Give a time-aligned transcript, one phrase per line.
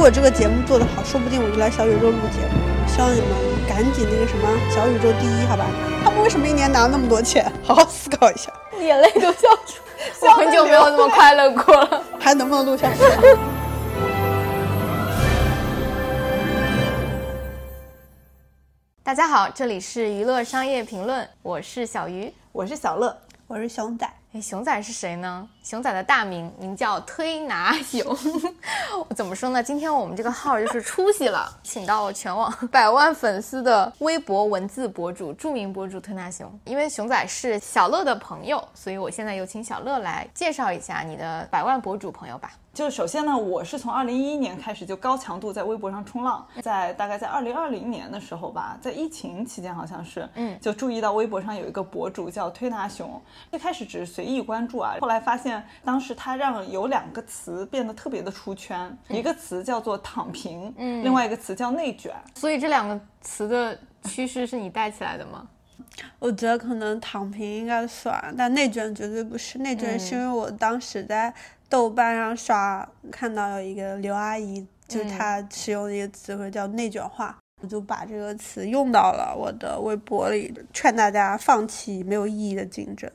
[0.00, 2.88] 果这个节目做得好，说不定我就来小宇宙录节目。
[2.88, 3.28] 希望你们
[3.68, 5.66] 赶紧那个什么小宇宙第一，好吧？
[6.02, 7.52] 他们为什么一年拿那么多钱？
[7.62, 8.50] 好好思考一下。
[8.80, 9.82] 眼泪都笑出，
[10.22, 12.02] 我很久没有那么快乐过了。
[12.18, 13.02] 还能不能录下去？
[19.02, 23.14] 大家好，这里是娱乐商业评论，我是小鱼，我是小乐，
[23.46, 24.10] 我是熊仔。
[24.32, 25.48] 哎，熊仔是谁呢？
[25.60, 28.16] 熊仔的大名名叫推拿熊。
[29.16, 29.60] 怎么说呢？
[29.60, 36.48] 今天我们这个号就是出息了，请到了全网百万粉丝的微博文字博主、著名博主推拿熊。
[36.64, 42.52] 因为熊仔是小乐的朋友，所以我现在有请小乐来介绍一下你的百万博主朋友吧。
[42.72, 65.44] 就是首先呢，我是从二零一一年开始就高强度在微博上冲浪，在大概在二零二零年的时候吧，在疫情期间好像是，嗯，就注意到微博上有一个博主叫推拿熊，一开始只是随意关注啊，后来发现当时他让有两个词变得特别的出圈，一个词叫做躺平，嗯，另外一个词叫内卷，所以这两个词的趋势是你带起来的吗？
[66.20, 71.34] 我觉得可能躺平应该算，但内卷绝对不是，内卷是因为我当时在。
[71.70, 83.08] 豆瓣上刷看到有一个刘阿姨，就她使用的一个词汇叫内卷化，我就把这个词用到了我的微博里，劝大家放弃没有意义的竞争。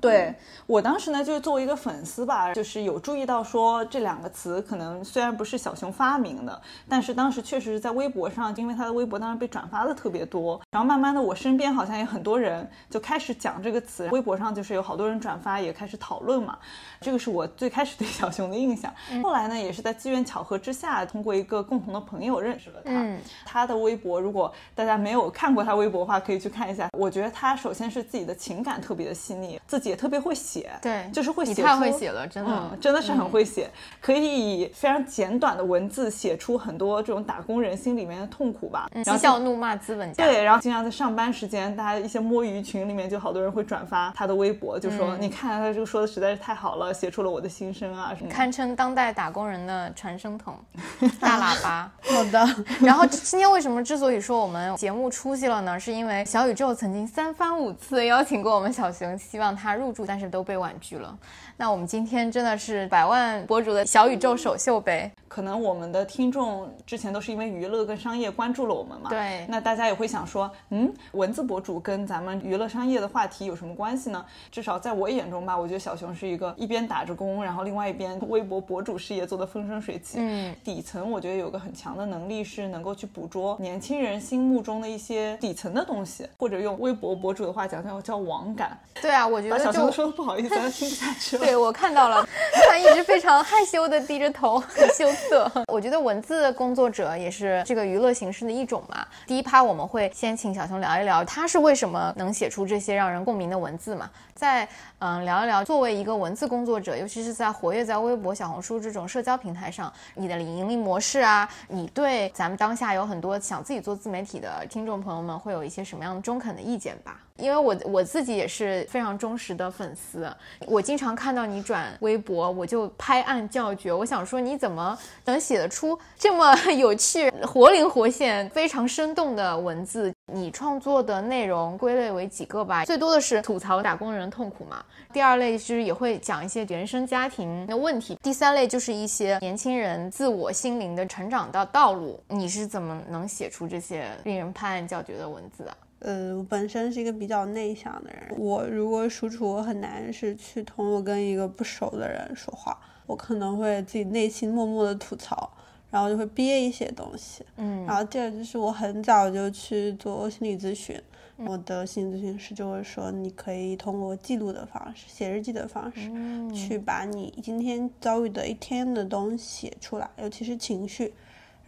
[0.00, 0.34] 对
[0.66, 16.58] 我当时呢，就是作为一个粉丝吧，就是有注意到说这两个词可能虽然不是小熊发明的，但是当时确实是在微博上，因为他的微博当时被转发的特别多，然后慢慢的我身边好像也很多人就开始讲这个词，微博上就是有好多人转发，也开始讨论嘛。
[17.00, 18.92] 这个是我最开始对小熊的印象。
[19.22, 23.18] 后来呢，也是在机缘巧合之下，通过一个共同的朋友认识了他。
[23.44, 26.88] 他的微博，如果大家没有看过他微博的话，可以去看一下。
[26.92, 29.87] 我觉得他首先是自己的情感特别的细腻，自己。
[29.88, 33.70] 也特别会写，对，就是会写，太会写了，真的，真的是很会写，
[34.00, 50.54] 可以以非常简短的文字写出很多这种打工人心里面的痛苦吧，嬉笑怒骂资本家，对，然后经常在上班时间，大家一些摸鱼群里面就好多人会转发他的微博，就说你看他这个说的实在是太好了，写出了我的心声啊什么，堪称当代打工人的传声筒，
[51.18, 51.90] 大喇叭。
[52.04, 52.46] 好的，
[52.80, 55.80] 然后今天为什么之所以说我们节目出息了呢？
[55.80, 59.77] 是因为小宇宙曾经三番五次邀请过我们小熊，希望他。
[59.78, 61.16] 入驻，但是都被婉拒了。
[61.56, 65.10] 那我们今天真的是百万博主的小宇宙首秀呗？
[65.28, 69.10] 可能我们的听众之前都是因为娱乐跟商业关注了我们嘛？
[69.10, 69.46] 对。
[69.48, 74.24] 那大家也会想说，嗯，文字博主跟咱们娱乐商业的话题有什么关系呢？
[74.50, 80.18] 至少在我眼中吧，我觉得小熊是一个一边打着工，然后另外一边微博博主事业做得风生水起。
[80.18, 80.54] 嗯。
[80.64, 88.78] 底层我觉得有个很强的能力是能够去捕捉年轻人心目中的一些底层的东西，或者用微博博主的话讲叫叫网感。
[89.00, 91.44] 对啊，我觉得小熊说的不好意思，他听不下去了。
[91.44, 92.26] 对，我看到了。
[92.68, 95.50] 他一直非常害羞的低着头，很羞涩。
[95.72, 99.06] 我觉得文字工作者也是这个娱乐形式的一种嘛。
[99.26, 104.08] 第一趴我们会先请小熊聊一聊，他是为什么能写出这些让人共鸣的文字嘛。
[104.34, 104.68] 再
[105.00, 117.20] 嗯聊一聊，作为一个文字工作者，尤其是在活跃在微博、小红书这种社交平台上，你的盈利模式啊，你对咱们当下有很多想自己做自媒体的听众朋友们，会有一些什么样中肯的意见吧？
[117.38, 120.30] 因为我我自己也是非常忠实的粉丝，
[120.66, 123.92] 我经常看到你转微博，我就拍案叫绝。
[123.92, 130.12] 我想说，你怎么能写得出这么 有趣、活灵活现、非常生动的文字？
[130.32, 132.84] 你创作的内容归类为几个吧？
[132.84, 134.84] 最多的是吐槽打工人痛苦嘛。
[135.12, 138.18] 第二类就是也会讲一些原生家庭的问题。
[138.22, 142.20] 第三类就是一些年轻人自我心灵的成长的道路。
[142.28, 145.76] 你是怎么能写出这些令人拍案叫绝的文字的？
[146.00, 155.50] 呃，我本身是一个比较内向的人，我如果输出，我很难是去通过跟一个不熟的人说话，我可能会自己内心默默的吐槽，
[155.90, 160.96] 然后就会憋一些东西，嗯，然后第二就是我很早就去做心理咨询，
[161.36, 166.08] 我的心理咨询师就会说，你可以通过记录的方式，写日记的方式，
[166.54, 171.12] 去把你今天遭遇的一天的东西写出来，尤其是情绪。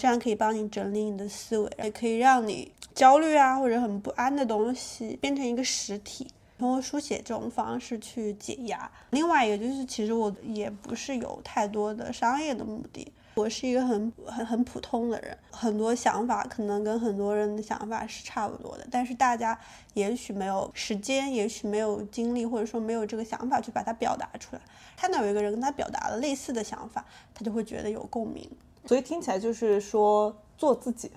[0.00, 6.26] 这样可以帮你整理你的思维，也可以让你焦虑啊或者很不安的东西变成一个实体，
[6.58, 8.90] 通过书写这种方式去解压。
[9.10, 19.58] 另外一个就是，其实我也不是有太多的商业的目的，我是一个很很很普通的人，很多想法可能跟很多人的想法是差不多的，但是大家
[19.92, 24.62] 也许没有时间，也许没有精力，或者说没有这个想法去把它表达出来。
[24.96, 27.04] 看到有一个人跟他表达了类似的想法，
[27.34, 28.50] 他就会觉得有共鸣。
[28.86, 31.10] 所以听起来就是说做自己，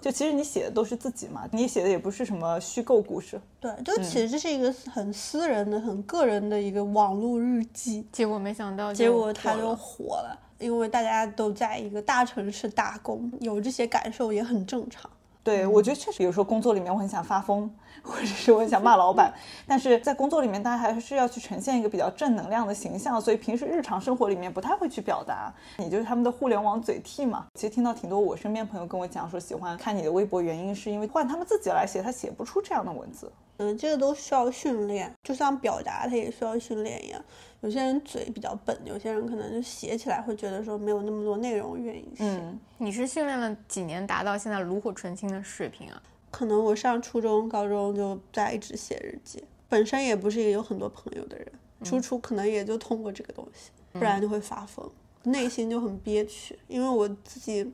[0.00, 3.40] 就其实你写的都是自己嘛，你写的也不是什么虚构故事。
[3.60, 8.06] 对，就其实这是一个很私人的、很个人的一个网络日记。
[8.10, 10.38] 结果没想到，结果他就火了。
[10.58, 15.10] 因为大家都在一个大城市打工，有这些感受也很正常。
[15.44, 17.68] 对，我觉得确实有时候工作里面我很想发疯，
[18.02, 19.32] 或者是我很想骂老板，
[19.66, 25.52] 但是在工作里面大家还是要去呈现一个比较正能量的形象，所以平时日常生活里面不太会去表达。
[25.78, 27.46] 你就是他们的互联网嘴替嘛。
[27.54, 33.30] 其实听到挺多我身边朋友跟我讲说喜欢看你的微博，原因是因为换他们自己来写，他写不出这样的文字。
[33.58, 37.24] 嗯，这个都需要训练，就像表达它也需要训练一样。
[37.60, 42.24] 有些人嘴比较笨，有些人可能就写起来会觉得说没有那么多内容愿意写。
[42.24, 46.02] 嗯，你是训练了几年达到现在炉火纯青的水平啊？
[46.30, 51.46] 可能我上初中、高中就在一直写日记，本身也不是一个有很多朋友的人，
[51.84, 54.90] 初初可能也就通过这个东西，不然就会发疯，
[55.22, 57.72] 内心就很憋屈，因为我自己。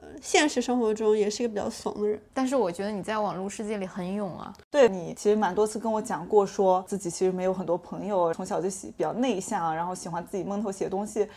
[0.00, 4.52] 呃，现实生活中也是一个比较怂的人，但是我觉得你在网络世界里很勇啊。
[4.70, 11.28] 对你其实蛮多次跟我讲过，说自己其实没有很多朋友，从小就喜比较内向，然后喜欢自己闷头写东西，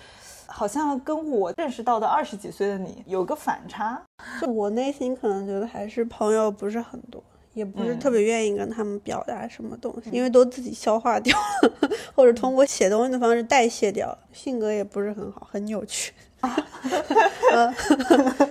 [0.46, 4.02] 好像跟我认识到的二十几岁的你有个反差。
[4.42, 7.22] 就我内心可能觉得还是朋友不是很多，
[7.54, 16.14] 也不是特别愿意跟他们表达什么东西，因为都自己消化掉了， 或者通过写东西的方式代谢掉了，性格也不是很好，很扭曲。
[17.52, 17.74] 呃，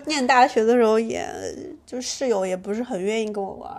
[0.07, 1.29] 念大学的时候，也
[1.85, 3.71] 就室友也不是很愿意跟我玩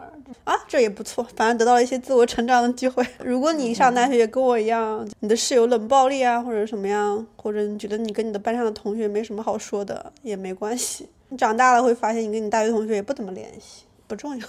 [0.44, 3.06] 啊，这也不错，反正得到了一些自我成长的机会。
[3.24, 11.10] 如果你上大学也跟我一样，你的室友冷暴力啊，或者什么样，或者你觉得你跟你的班上的同学没什么好说的，也没关系。
[11.30, 14.48] 你长大了会发现，你跟你大学同学也不怎么联系，不重要。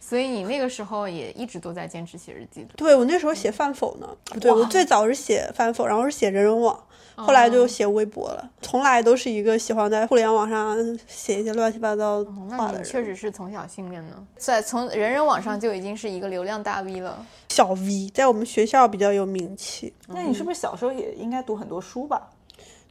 [0.00, 2.68] 所以你那个时候也一直都在坚持写日记的。
[2.76, 4.08] 对我那时候写饭否呢，
[4.40, 6.78] 对我最早是写饭否，然后是写人人网。
[7.16, 10.76] 后来就写微博了，从来都是一个喜欢在互联网上
[11.06, 12.82] 写一些乱七八糟话的人。
[12.82, 17.24] 确实是从小训练的，在从人人网上就已经是一个流量大 V 了。
[17.50, 19.94] 小 V 在我们学校比较有名气。
[20.08, 22.30] 那你是不是小时候也应该读很多书吧？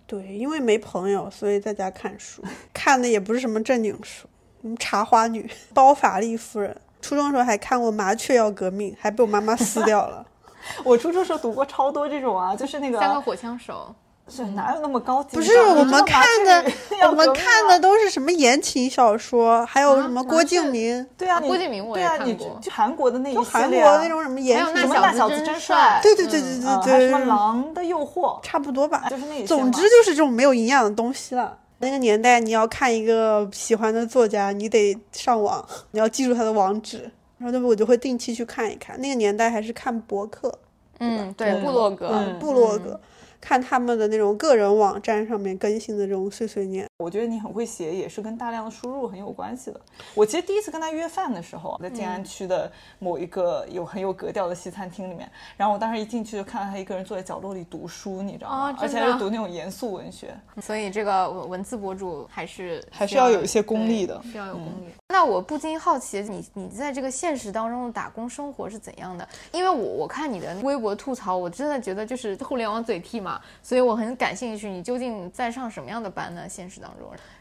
[0.07, 2.41] 对，因为没朋友，所以在家看书，
[2.73, 4.25] 看的也不是什么正经书，
[4.63, 6.73] 什么茶花女、包法利夫人。
[7.01, 10.25] 初中时候还看过《麻雀要革命》，还被我妈妈撕掉了。
[10.85, 13.93] 我初中时候读过超多这种啊，就是那个三个火枪手。
[14.29, 15.35] 是哪有那么高级？
[15.35, 16.63] 不是我们看的，
[17.09, 21.05] 我们看的都是什么言情小说，还有什么郭敬明？
[21.17, 22.57] 对啊，郭敬明我也看过。
[22.61, 25.99] 就韩国的那一韩国那种什么言情，什么那小子真帅？
[26.01, 27.09] 对对对对对对。
[27.09, 28.39] 什么狼的诱惑？
[28.41, 29.45] 差不多吧，就是那。
[29.45, 31.57] 总之就是这种没有营养的东西了。
[31.83, 38.99] 那个年代，你要看一个喜欢的作家，你得上网，你要记住他的网址，然后那我就会定期去看一看。
[38.99, 40.57] 那个年代还是看博客，
[40.99, 42.99] 嗯，对，部落格，部落格。
[43.41, 49.81] 看他们的那种个人网站上面更新的这种碎碎念，我觉得你很会写，也是跟大量的输入很有关系的。
[50.15, 58.77] 我其实第一次跟他约饭的时候，在静安区的某一个有很有格调的西餐厅里面，然后我当时一进去就看到他一个人坐在角落里读书，你知道吗？
[58.79, 60.33] 而且还是读那种严肃文学。
[60.61, 64.93] 所以这个文文字博主还是还是要有一些功力的，需要有功力。
[65.09, 69.27] 那我不禁好奇，你你在这个现实当中的打工生活是怎样的？
[69.51, 73.41] 因为我我看你的微博吐槽，我真的觉得就是互联网嘴替嘛。
[73.61, 76.47] 所以我很感兴趣，你究竟在上什么样的班呢？
[76.49, 76.92] 现实当中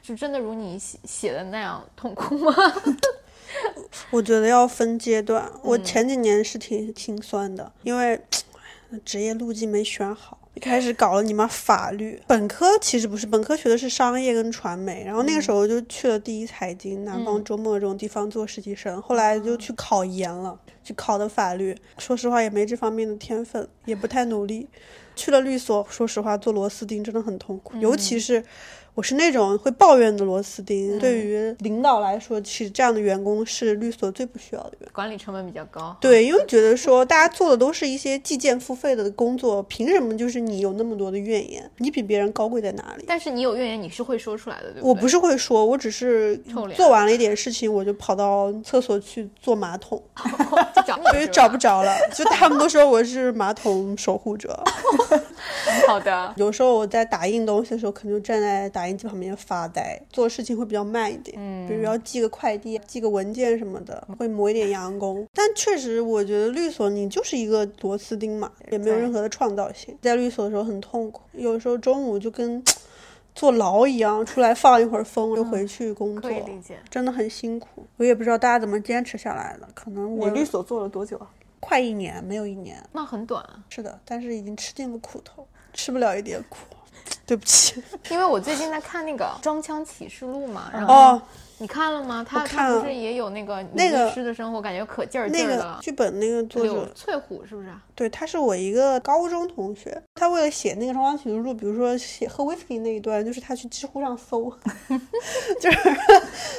[0.02, 2.54] 是真的如你写写的那样痛苦吗？
[4.10, 5.50] 我觉得要分阶段。
[5.62, 8.20] 我前几年是挺挺酸的，因为
[9.04, 12.20] 职业路径没选好，一开始搞了你妈法律。
[12.26, 21.76] 本科其实不是，本科学的是商业跟传媒，然后那个时候就去了第一财经、南方周末这种地方做实习生，后来就去考研了，去考的法律。
[21.98, 24.68] 说实话也没这方面的天分，也不太努力。
[25.14, 28.42] 去了律所，说实话，做螺丝钉真的很痛苦，尤其是。
[28.94, 35.96] 我是那种会抱怨的螺丝钉，对于领导来说，其实这样的员工是律所最不需要的员工，管理成本比较高。
[35.98, 41.70] 对，因为觉得说大家做的都是一些计件付费的工作，凭什么就是你有那么多的怨言？
[41.78, 43.04] 你比别人高贵在哪里？
[43.08, 46.36] 但是你有怨言，你是会说出来的，对我不是会说，我只是
[46.76, 50.02] 做完了一点事情，我就跑到厕所去坐马桶，
[51.10, 51.96] 所以找不着了。
[52.14, 54.62] 就他们都说我是马桶守护者。
[55.86, 61.36] 好的，有时候我在打印东西的时候，可能就站在打印机旁边发呆，做事情会比较慢一点。
[61.38, 65.26] 嗯，比如要寄个快递、寄个文件什么的，会磨一点洋工。
[65.32, 69.96] 但确实，我觉得律所你就是一个螺丝钉嘛，也没有任何的创造性。
[70.02, 72.62] 在律所的时候很痛苦，有时候中午就跟
[73.34, 76.30] 坐牢一样，出来放一会儿风就回去工作，
[76.90, 77.86] 真的很辛苦。
[77.96, 81.30] 我也不知道大家怎么坚持下来的，可能我律所做了多久啊？
[81.58, 83.42] 快一年，没有一年，那很短。
[83.70, 85.46] 是的，但是已经吃尽了苦头。
[85.72, 86.58] 吃不了一点苦，
[87.26, 87.82] 对不起。
[88.10, 91.20] 因为我最近在看那个《装腔启示录》嘛，然后
[91.58, 92.24] 你看了吗？
[92.28, 95.78] 他他不是也有那个那个的生活，感觉可劲儿那个劲儿的。
[95.80, 97.80] 剧本那个作柳者，翠虎是不是啊？
[97.94, 104.52] 对，他是我一个高中同学，他为了写那个《装腔启示录》，比如说写喝 whisky 那一段，就是他去知乎上搜，
[105.60, 105.78] 就是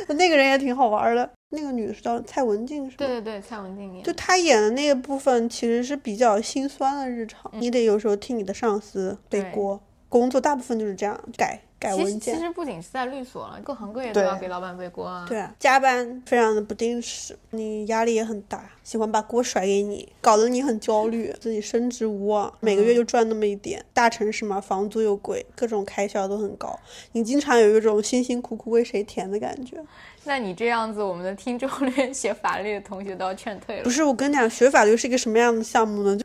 [0.13, 1.29] 那个人也挺好玩的。
[1.53, 2.95] 那个女的是叫蔡文静，是吗？
[2.97, 4.11] 对对对，蔡文静演就。
[4.13, 9.79] 她演的那个部分，其实是比较心酸的日常，你得有时候替你的上司背锅。
[10.09, 12.35] 工作大部分就是这样，改改文件。
[12.35, 15.25] 其实不仅是在律所了，各行各业都要给老板背锅啊。
[15.27, 23.83] 对啊，加班非常的不定时，你压力也很大，喜欢把锅甩给你，搞得你很焦虑，自己升职无望，每个月就赚那么一点。
[23.91, 26.79] 大城市嘛，房租又贵，各种开销都很高，
[27.13, 29.83] 你经常有一种辛辛苦苦为谁填的感觉。
[30.25, 33.89] 那你这样子，我们的听众 连学法律的同学都要劝退了不。
[33.89, 36.15] 是，我跟你讲，学法律是一个什么样的项目呢？
[36.17, 36.23] 就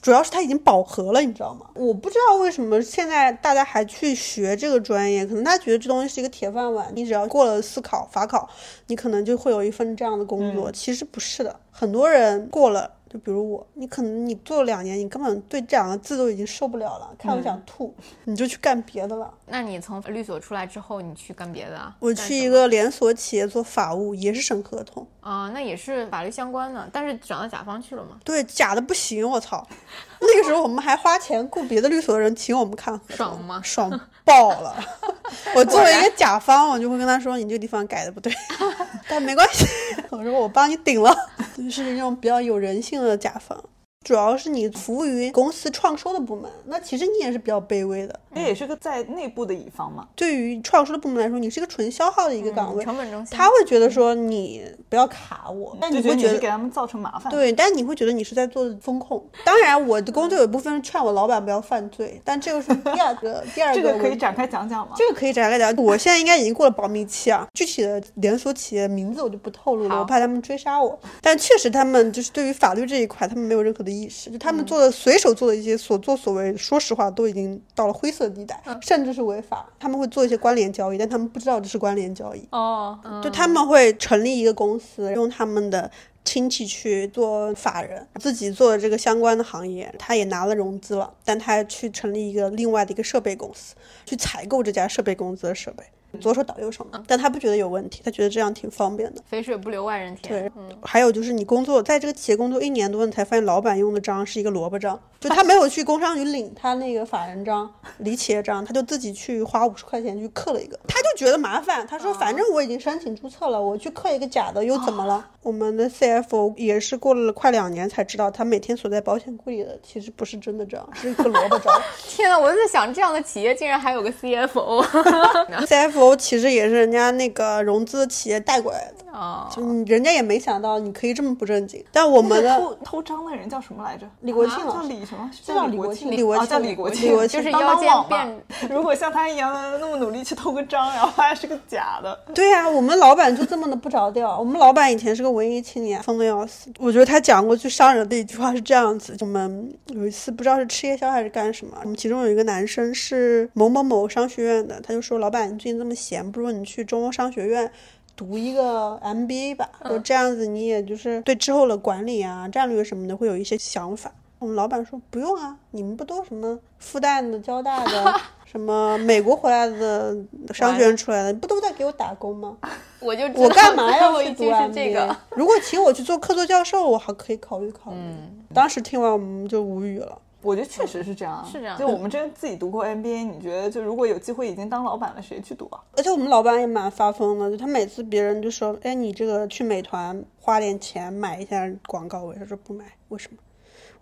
[0.00, 1.66] 主要是它已经饱和了，你知道吗？
[1.74, 8.48] 我不知道为什么现在大家还去学这个专业，可能他觉得这东西是一个铁饭碗，你只要过了司考、法考，
[8.86, 10.72] 你可能就会有一份这样的工作。
[10.72, 12.90] 其实不是的，很多人过了。
[13.14, 17.94] 就比如我，你可能你做了两年，你根本对这两个字都已经受不了了，看我想吐，
[18.24, 19.32] 你就去干别的了。
[19.46, 21.96] 那你从律所出来之后，你去干别的啊？
[22.00, 28.10] 我去一个连锁企业做法务，也是审合同，啊、那也是法律相关的，但是转到甲方去了嘛？
[28.22, 29.66] 对，假的不行，我操！
[30.20, 33.90] 那个时候我们还花钱雇别的律所的人请我们看，爽吗爽
[34.22, 34.76] 爆了！
[35.56, 38.30] 我作为一个甲方，我就会跟他说：“你这个地方改的不对。
[39.08, 39.66] ”但没关系，
[40.10, 41.14] 我说我帮你顶了，
[41.56, 43.58] 就是那种比较有人性的甲方。
[44.04, 48.20] 主要是你服务于公司创收的部门，那其实你也是比较卑微的。
[48.30, 50.06] 那也是个在内部的乙方嘛。
[50.14, 53.36] 对于创收的部门来说，你是一个纯消耗的一个岗位，成本中心。
[53.36, 59.24] 他会觉得说你不要卡我，但就觉得你你会觉得给他们造成麻烦。，对，但你会觉得你是在做风控。
[59.44, 63.74] 当然，我的工作有一部分是劝我老板不要犯罪，但这个是第二个 第二。
[63.84, 64.94] 个可以展开讲讲吗？
[64.96, 65.74] 这个可以展开讲。
[65.76, 70.98] 我现在应该已经过了保密期啊，具体的连锁企业名字我就不透露了，我怕他们追杀我。
[71.20, 79.66] 但确实，他们就是对于法律这一块，他们没有任何的意识，就他们做的随手做的一些所作所为，说实话都已经到了灰色地带，甚至是违法。
[79.78, 82.46] 他们会做一些关联交易，但他们不知道这是关联交易。
[82.50, 85.90] 哦，嗯就他们会成立一个公司，用他们的
[86.24, 93.74] 亲戚去做法人，自己做这个相关的行业，他也拿了融资了，但他去成立一个另外的一个设备公司，
[94.06, 95.84] 去采购这家设备公司的设备，
[96.18, 97.02] 左手倒右手嘛。
[97.06, 99.20] 但他不觉得有问题，他觉得这样挺方便的。
[99.26, 100.42] 肥水不流外人田。
[100.42, 100.52] 对，
[100.82, 115.26] 还有就是你工作在这个企业工作一年多，你才发现老板用的章是一个萝卜章，就他没有去工商局领他那个法人章、离企业章，他就自己去花五十块钱去刻了一个，他就觉得麻烦，他说反正我已经申请注册了，我去刻一个假的又怎么了？
[115.42, 121.74] 我们的 CFO 也是过了快两年才知道，他每天锁在保险柜里的其实不是真的章，是一个萝卜章。
[122.08, 124.82] 天呐，我就在想，这样的企业竟然还有个 CFO。
[125.66, 132.58] CFO 其实也是人家那个融资企业带过来的，哦，嗯，人家也没想到你可以这么不正经，但我们的。
[132.58, 134.06] 偷偷章的人叫什么来着？
[134.20, 135.30] 李国庆啊老师叫李什么？
[135.32, 138.42] 是叫李国李国庆李国哦，叫庆李国庆，李国庆就是腰间变。
[138.70, 144.38] 如果像他一样的那么努力去偷个章，然后发现是个假的，对呀、我们老板就这么的不着调。
[144.38, 146.70] 我们老板以前是个文艺青年，疯的要死。
[146.78, 157.70] 我觉得他讲过最伤人的一句话是这样子：我们有一次不知道是吃夜宵还是干什么，我们其中有一个男生是某某某商学院的，他就说：“老板，你最近这么闲，不如你去中欧商学院。”
[158.16, 164.12] 读一个 MBA 吧，就这样子，你也就是对之后的管理啊、战略什么的会有一些想法。
[164.44, 170.14] 我们老板说不用啊，你们不都什么复旦的、交大的， 什么美国回来的
[170.52, 172.58] 商学院出来的，不都在给我打工吗？
[173.00, 174.74] 我就知道我干嘛要 去读后一句是 MBA？
[174.74, 175.16] 这个。
[175.30, 177.96] 如果请我去做客座教授，我还可以考虑考虑。
[177.98, 180.18] 嗯当时听完我们就无语了。
[180.42, 185.80] 我觉得确实是这样，是这样就我们真自己读过 MBA，你觉得就如果有机会已经当老板了，谁去读啊？
[185.96, 193.38] 而且我们老板也蛮发疯的，就他每次别人就说：“哎，你这个去美团花点钱买一下广告位。”他说不买，为什么？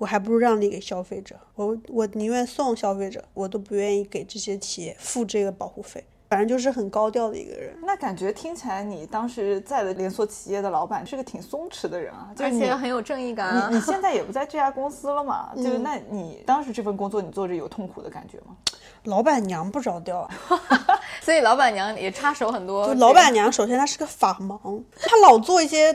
[0.02, 6.02] 我还不如让利给消费者，我我宁愿送消费者，我都不愿意给这些企业付这个保护费。
[6.28, 7.76] 反正就是很高调的一个人。
[7.84, 13.76] 那感觉听起来你当时在的连锁企业的老板是个挺松弛的人啊，就是你而且很有正义感啊你。
[13.78, 15.50] 你现在也不在这家公司了嘛？
[15.54, 18.56] 嗯就是那你当时这份工作你做着有痛苦的感觉吗？
[19.04, 20.30] 老板娘不着调啊，
[21.22, 22.86] 所以老板娘也插手很多。
[22.86, 25.92] 就老板娘，首先她是个法盲，她老做一些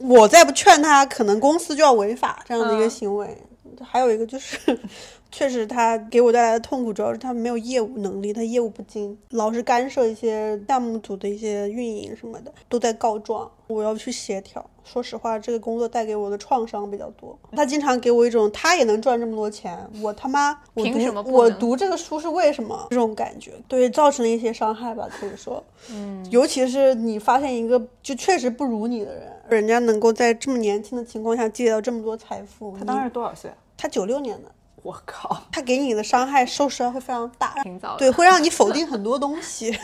[0.00, 3.36] 我再不劝他，可能公司就要违法这样的一个行为。
[3.80, 4.76] 还有一个就是，
[5.30, 14.68] 确实他给我带来的痛苦主要是他没有业务能力，他业务不精，老是干涉一些项目组的一些运营什么的，都在告状，我要去协调。
[14.82, 17.38] 说实话，这个工作带给我的创伤比较多。
[17.52, 22.88] 他经常给我一种他也能赚这么多钱，我他妈我凭什么读我读这个书是为什么？
[22.90, 25.62] 这种感觉，对，造成了一些伤害吧，可以说。
[25.92, 33.56] 嗯，尤其是你发现一个就确实不如你的人，人家能够在这么年轻的情况下积累到这么多财富，他当时多少岁啊？
[33.76, 34.50] 他九六年的，
[34.82, 35.44] 我靠！
[35.52, 37.98] 他给你的伤害受伤会非常大，挺早的。
[37.98, 39.76] 对，会让你否定很多东西。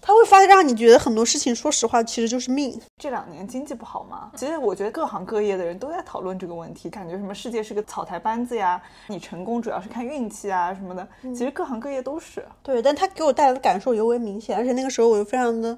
[0.00, 2.80] 他会发现让你觉得很多事情，说实话其实就是命。
[2.96, 11.08] 这两年经济不好嘛，其实我觉得各行各业的人都在讨论这个问题，感觉什么世界是个草台班子呀，你成功主要是看运气啊什么的。
[11.34, 12.46] 其实各行各业都是。
[12.62, 15.76] 对，但他给我带来的感受尤为明显，而且那个时候我又非常的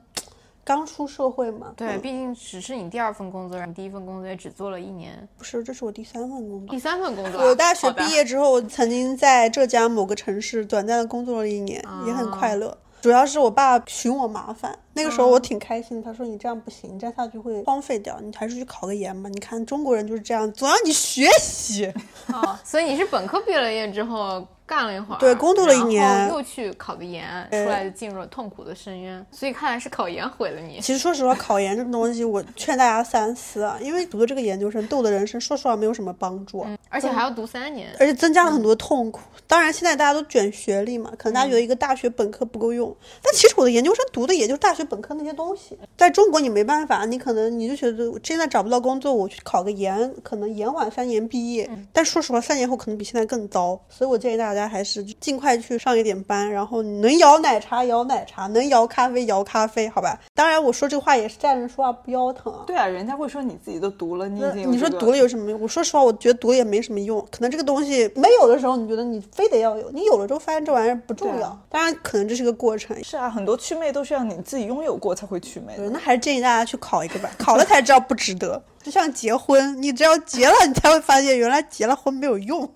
[0.69, 1.73] 刚出社会嘛。
[1.75, 6.79] 对，嗯毕竟只是你第二份工作，然后第一份工作也只做了一年，不是，这是我第三份工作第。
[6.79, 7.47] 三份工作啊。
[7.47, 12.77] 我大学毕业之后，曾经在浙江某个城市短暂的工作了一年，也很快乐。
[13.01, 16.03] 主要是我爸寻我麻烦，那个时候我挺开心的。
[16.03, 19.31] 他说：“你这样不行，你这样下去会荒废掉，你还是去考个研吧。
[19.31, 21.87] 你看中国人就是这样，总让你学习。
[22.27, 29.27] 哦，所以你是本科毕了业之后干了一会儿，对工作了一年又去考的研，出来就进入了痛苦的深渊。
[29.33, 30.79] 所以看来是考研毁了你。
[30.81, 36.63] 其实说实话，考研这种东西，我劝大家三思啊，因为读的这个研究生对我的人生，说实话没有什么帮助。
[36.67, 37.89] 嗯，而且还要读三年。
[37.99, 39.21] 而且增加了很多痛苦。
[39.47, 45.79] 当然，现在大家都卷学历嘛，可能大家觉得一个大学本科不够用，但其实我的研究生读的也就是大学本科那些东西。
[45.97, 51.71] 在中国你没办法，你可能你就觉得我现在找不到工作，我去考个研，可能延缓三年毕业。
[51.93, 53.81] 但说实话，三年后可能比现在更糟。
[53.89, 60.19] 所以我建议大家还是尽快去上一点班，然后能摇奶茶摇奶茶，能摇咖啡摇咖啡，好吧？
[60.35, 62.65] 当然我说这个话也是站着说话不腰疼啊。
[62.67, 65.61] 对啊，人家会说你自己都读了，你已经这个你说读了有什么用？
[65.61, 67.21] 我说实话，我觉得读了也没什么用。
[67.31, 71.49] 可能这个东西没有的时候，你觉得你非得要有；你有了之后，发现这玩意儿不重要。
[71.49, 72.97] 啊当然，可能这是个过程。
[73.05, 75.91] 是啊，很多祛魅都是要你自己拥有过才会祛魅对，的。
[75.91, 78.63] 那还是建议大家去考一个吧，考了才知道不值得。
[78.89, 82.67] 就像结婚，你只要结了，你才会发现原来结了婚没有用，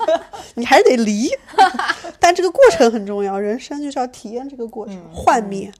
[0.56, 1.28] 你还是得离。
[2.18, 5.70] 但这个过程很重要，人生就是要体验这个过程，幻灭。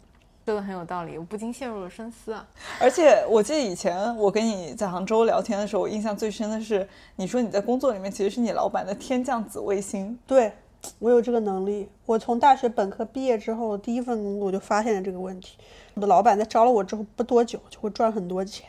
[0.44, 2.46] 说的很有道理，我不禁陷入了深思啊。
[2.78, 10.18] 而且我记得以前我跟你在杭州聊天的时候，我印象最深的是，你说你在工作里面其实是你老板的天降紫微星。
[10.26, 10.52] 对
[10.98, 11.88] 我有这个能力。
[12.04, 15.56] 我从大学本科毕业之后，第一份工作我就发现了这个问题。
[15.94, 18.66] 我的老板在招了我之后不多久就会赚很多钱，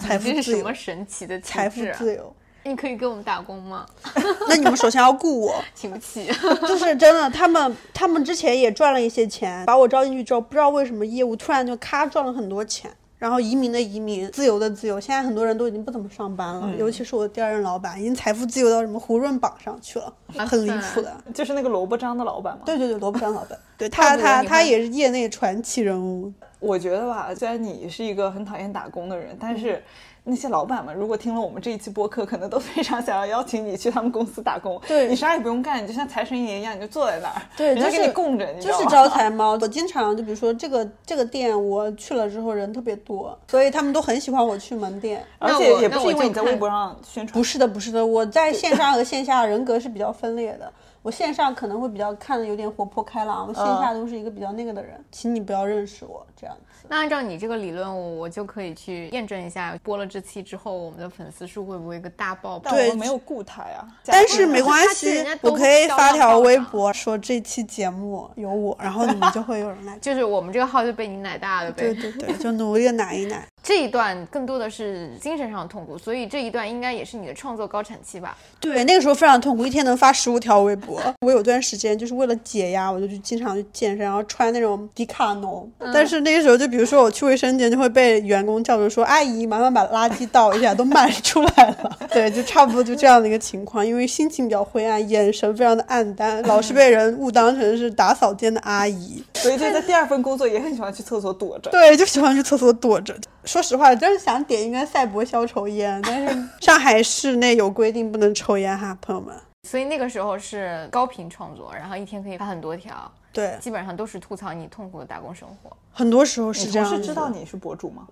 [0.00, 2.34] 财富自由这是什么，神奇的体财富自由。
[2.62, 3.86] 你可以给我们打工吗？
[4.48, 6.30] 那你们首先要雇我， 请不起。
[6.68, 12.90] 就是真的，他们他们之前也赚了一些钱，把我招进去之后，不知道为什么业务突然就咔赚了很多钱。
[13.20, 20.10] 然后移民的移民，自由的自由，现在很多人都已经不怎么上班了，尤其是我的第二任老板，已经财富自由到什么胡润榜上去了，
[20.48, 21.14] 很离谱的。
[21.34, 22.62] 就是那个萝卜章的老板嘛。
[22.64, 26.32] 对对对，萝卜章老板， 对他他他也是业内传奇人物。
[26.60, 29.82] 我觉得吧，虽然你是一个很讨厌打工的人，但是
[30.24, 34.80] 那些老板们如果听了我们这一期播客，可能都非常想要邀请你去他们公司打工。
[34.86, 38.84] 对你啥也不用干，你就像财神爷一样，你就坐在那儿，对，人家就是给你供着，你知道吗？
[38.84, 39.52] 就是招财猫。
[39.60, 45.24] 我经常就比如说这个这个店，我去了之后人特别多， 所以他们都很喜欢我去门店。
[45.38, 50.70] 而且也不是因为你在微博上宣传不，是的，不是的，我在线上和线下人格是比较分裂的。
[51.02, 56.62] 我线上可能会比较看的有点活泼开朗，我线下都是一个比较那个的人，请你不要认识我这样子。
[56.90, 62.72] 那按照你这个理论，我我就可以去验证一下，播了这期之后，我们的粉丝数会不会一个大爆爆？
[62.72, 63.86] 对我没有雇他呀。
[64.04, 69.96] 但是没关系我可以发条微博说这期节目有我，然后你们就会有人来。
[70.02, 71.94] 就是我们这个号就被你奶大了呗。
[71.94, 73.46] 对对对，就努力的奶一奶。
[73.70, 78.36] 这一段更多的是精神上的痛苦，所以这一段应该也是你的创作高产期吧？
[78.58, 81.00] 对，那个时候非常痛苦，一天能发十五条微博。
[81.20, 85.70] 我有段时间就是为了解压，我就去经常去健身，然后穿那种迪卡侬。
[85.94, 93.86] 但是那个时候，就比如说我去卫生间，就会被员工叫住说：“阿姨，麻烦把垃圾倒一下，都满出来了。” 对，就差不多就这样的一个情况。
[93.86, 99.22] 因为心情比较灰暗，眼神非常的暗淡，老是被人误当成是打扫间的阿姨。
[99.34, 101.70] 所以就在第二份工作也很喜欢去厕所躲着。
[101.70, 103.14] 对，就喜欢去厕所躲着。
[103.42, 109.34] 说实话，真是想点一根赛博消愁烟，但是 上海市内有规定不能抽烟哈，朋友们。
[109.68, 115.70] 所以那个时候是高频创作，然后一天可以发很多条，对，基本上都是吐槽你痛苦的打工生活。
[115.92, 116.94] 很多时候是这样子。
[116.94, 118.06] 同事知道你是博主吗？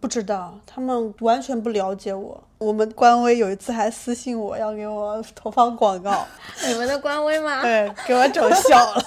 [0.00, 2.40] 不知道，他们完全不了解我。
[2.58, 6.24] 我们官微有一次还私信我要给我投放广告，
[6.68, 7.60] 你们的官微吗？
[7.62, 9.02] 对，给我整笑了，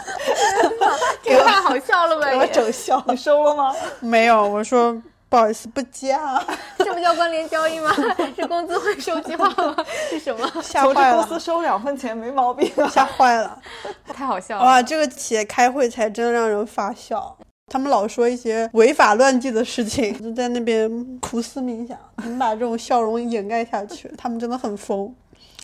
[1.23, 2.32] 这个太好笑了吧？
[2.32, 3.15] 给我整笑了你。
[3.15, 3.73] 收了吗？
[4.01, 5.01] 没有，我说
[5.33, 6.45] 不好意思不接啊，
[6.77, 7.91] 这不叫关联交易吗？
[8.37, 9.75] 是工资会收计划吗？
[10.07, 10.47] 是什么？
[10.61, 12.87] 吓坏了公司，收两分钱没毛病啊。
[12.87, 13.59] 吓坏了。
[14.13, 14.63] 太好笑了。
[14.63, 17.35] 哇，这个企业开会才真的让人发笑。
[17.65, 24.13] 他们老说一些违法乱纪的事情，就在那边苦思冥想，怎么把这种笑容掩盖下去？
[24.15, 25.11] 他们真的很疯，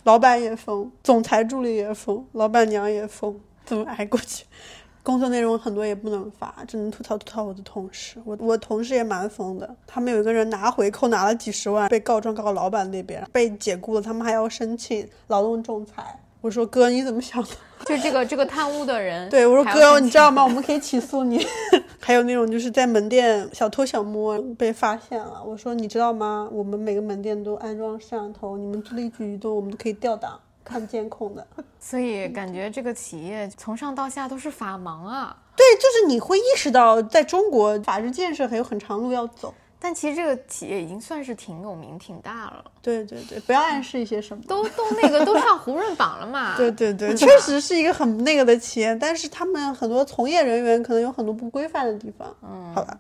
[0.04, 4.46] 老板也疯，总裁助理也疯，老板娘也疯，怎么挨过去？
[5.02, 8.18] 工作内容很多也不能发，只能吐槽吐槽我的同事。
[8.26, 16.20] 我我同事也蛮疯的，他们有一个人拿回扣拿了几十万，被告状告到老板那边，被解雇了，他们还要申请劳动仲裁。
[16.42, 17.50] 我说哥，你怎么想的？
[17.86, 20.44] 就这个这个贪污的人， 对我说哥，你知道吗？
[20.44, 21.46] 我们可以起诉你。
[22.00, 26.48] 还有那种就是在门店小偷小摸被发现了，我说你知道吗？
[26.52, 31.46] 我们每个门店都安装摄像头，你们做的一举一动我们都可以调档看监控的。
[31.80, 35.36] 所以感觉这个企业从上到下都是法盲啊。
[35.56, 39.54] 对，就是你会意识到，在中国法治建设还有很长路要走。
[39.82, 44.44] 但其实这个企业已经算是挺有名、挺大了，对对对，不要暗示一些什么。
[44.46, 46.56] 都都那个都上胡润榜了嘛。
[46.60, 52.36] 对对对，确实是一个很那个的企业，但是他们很多从业人员可能有很多不规范的地方。
[52.44, 53.00] 嗯，好吧。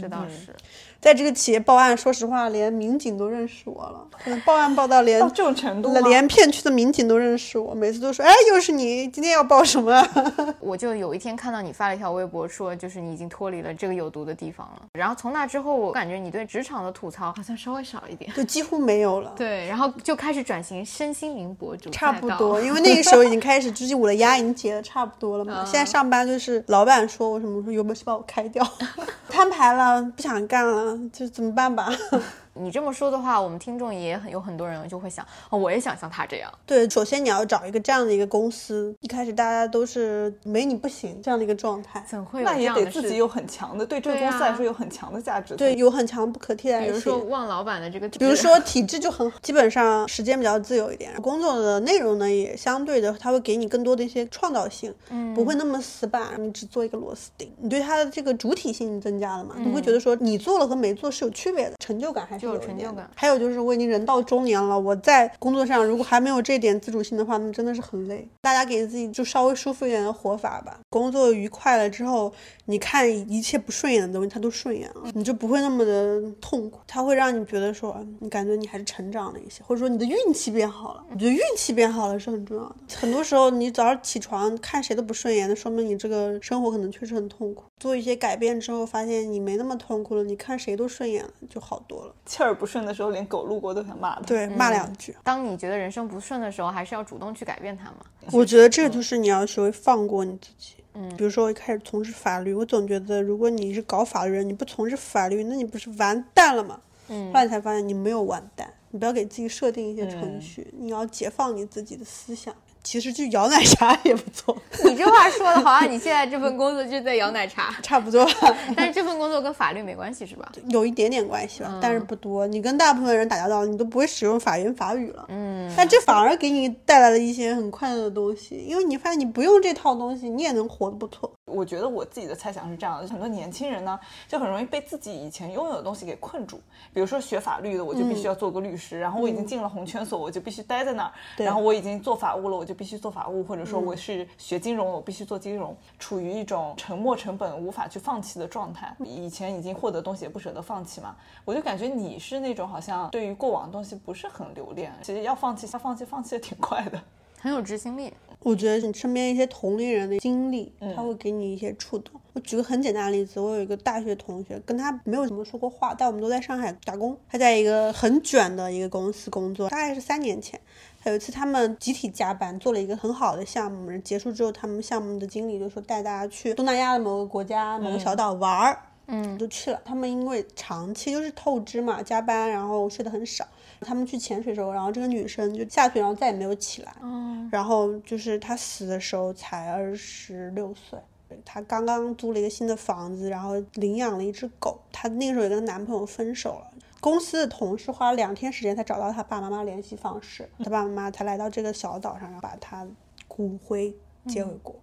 [0.00, 0.54] 这倒是。
[1.00, 4.06] 在这个企业报案，说实话，连民警都认识我了。
[4.22, 10.06] 可能报案报到连到这种程度吗连片区的民警都认识我，每次都说：“哎，又是你，今天要报什么？”
[10.60, 14.82] 我就有一天看到你发了一条微博，说就是你已经脱离了这个有毒的地方了。
[14.92, 18.30] 然后从那之后，我感觉你对职场的吐槽好像稍微少一点。
[18.34, 19.32] 就几乎没有了。
[19.34, 22.60] 对，然后就开始转型身心灵博主，差不多，。
[22.60, 25.64] 因为那个时候已经开始，就是我的压已经解的差不多了嘛。
[25.64, 28.62] 现在上班就是老板说我什么，说有本事把我开掉，
[29.30, 31.88] 摊牌了，不想干了，就怎么办吧？
[32.54, 36.52] 你这么说的话，我们听众也很有很多人就会想，哦，我也想像他这样。
[36.66, 45.54] 对，首先你要找一个这样的一个公司，一开始大家都是没你不行这样的一个状态，怎会有那也得自己有很强的，对这个公司来啊说有很强的价值。
[45.56, 47.00] 对，，有很强不可替代比如。
[47.00, 68.26] 说旺老板的这个，比如说体制就很好，基本上时间比较自由一点，工作的内容呢也相对的，它会给你更多的一些创造性，嗯，不会那么死板，你只做一个螺丝钉，你对它的这个主体性增加了嘛，你会觉得说你做了和没做是有区别的，成就感还是就有成就感还有就是我已经人到中年了，我在工作上如果还没有这点自主性的话，那真的是很累。
[68.40, 72.32] 大家给自己就稍微舒服一点的活法吧，工作愉快了之后，
[72.64, 76.80] 你看一切不顺眼的东西，它都顺眼了，你就不会那么的痛苦。
[76.86, 81.04] 它会让你觉得说，你感觉你还是成长了一些，或者说你的运气变好了。
[81.10, 82.74] 我觉得运气变好了是很重要的。
[82.96, 87.64] 很多时候你早上起床看谁都不顺眼，那说明你这个生活可能确实很痛苦。
[87.78, 92.14] 做一些改变之后，发现你没那么痛苦了，你看谁都顺眼了，就好多了。
[92.30, 94.20] 气儿不顺的时候，连狗路过都想骂他。
[94.20, 95.12] 对，骂两句。
[95.24, 97.96] 当你觉得人生不顺的时候，还是要主动去改变它嘛。
[98.30, 100.74] 我觉得这个就是你要学会放过你自己。
[100.94, 106.80] 嗯，比如说我一开始从事法律，我总觉得如果你是搞法律人，你不从事法律，那你不是完蛋了吗？
[107.08, 112.54] 嗯，后来才发现你没有完蛋，你不要给自己设定一些程序，你要解放你自己的思想。
[112.82, 120.50] 其实就摇奶茶 也不错，你这话说的好像你现在这份工作就在摇奶茶， 差不多吧，但是这份工作跟法律没关系是吧？
[120.68, 122.46] 有一点点关系吧，但是不多。
[122.46, 125.26] 你跟大部分人打交道，你都不会使用法言法语了。
[125.28, 131.30] 嗯，但这反而给你带来了一些很快乐的东西，因为你发现你不用这套东西，你也能活得不错。
[131.50, 136.60] 我觉得我自己的猜想是这样的，很多年轻人呢，就很容易被自己以前拥有的东西给困住。
[136.94, 141.12] 比如说学法律的，我就必须要做个律师，然后我已经进了红圈所，我就必须待在那儿。
[141.36, 148.94] 然后我已经做法务了，我就必须做法务，或者说我是学金融，我必须做金融，处于一种沉没成本无法去放弃的状态。
[149.04, 157.00] 以前已经获得东西也不舍得放弃嘛，我就感觉你是那种好像对于过往的东西不是很留恋，其实要放弃，要放弃，放弃的挺快的。
[157.40, 158.12] 很有执行力。
[158.42, 162.18] 我觉得你身边一些同龄人的经历，他会给你一些触动。
[162.32, 167.16] 我举个很简单的例子，我有一个大学同学，跟他没有怎么说过话，但我们都在上海打工。
[167.28, 170.58] 他在一个很卷的一个公司工作，大概是三年前。
[171.04, 178.78] 有一次他们集体加班，做了一个很好的项目，结束之后，他们项目的经理就说带大家去东南亚的某个国家、某个小岛玩儿。
[179.12, 179.80] 嗯，就去了。
[179.84, 183.44] 他们因为长期就是透支嘛，加班，然后睡得很少。
[183.80, 186.94] 他们去潜水的时候，然后这个女生就下去，然后再也没有起来。
[187.02, 190.98] 嗯，然后就是她死的时候才二十六岁。
[191.44, 194.80] 她刚刚租了一个新的房子，然后领养了一只狗。
[194.90, 196.66] 她那个时候也跟男朋友分手了。
[197.00, 202.86] 公司的同事花了两天时间才找到她爸爸妈妈联系方式，她爸爸妈妈才来到这个小岛上，然后把她
[203.28, 203.94] 骨灰
[204.26, 204.74] 接回国。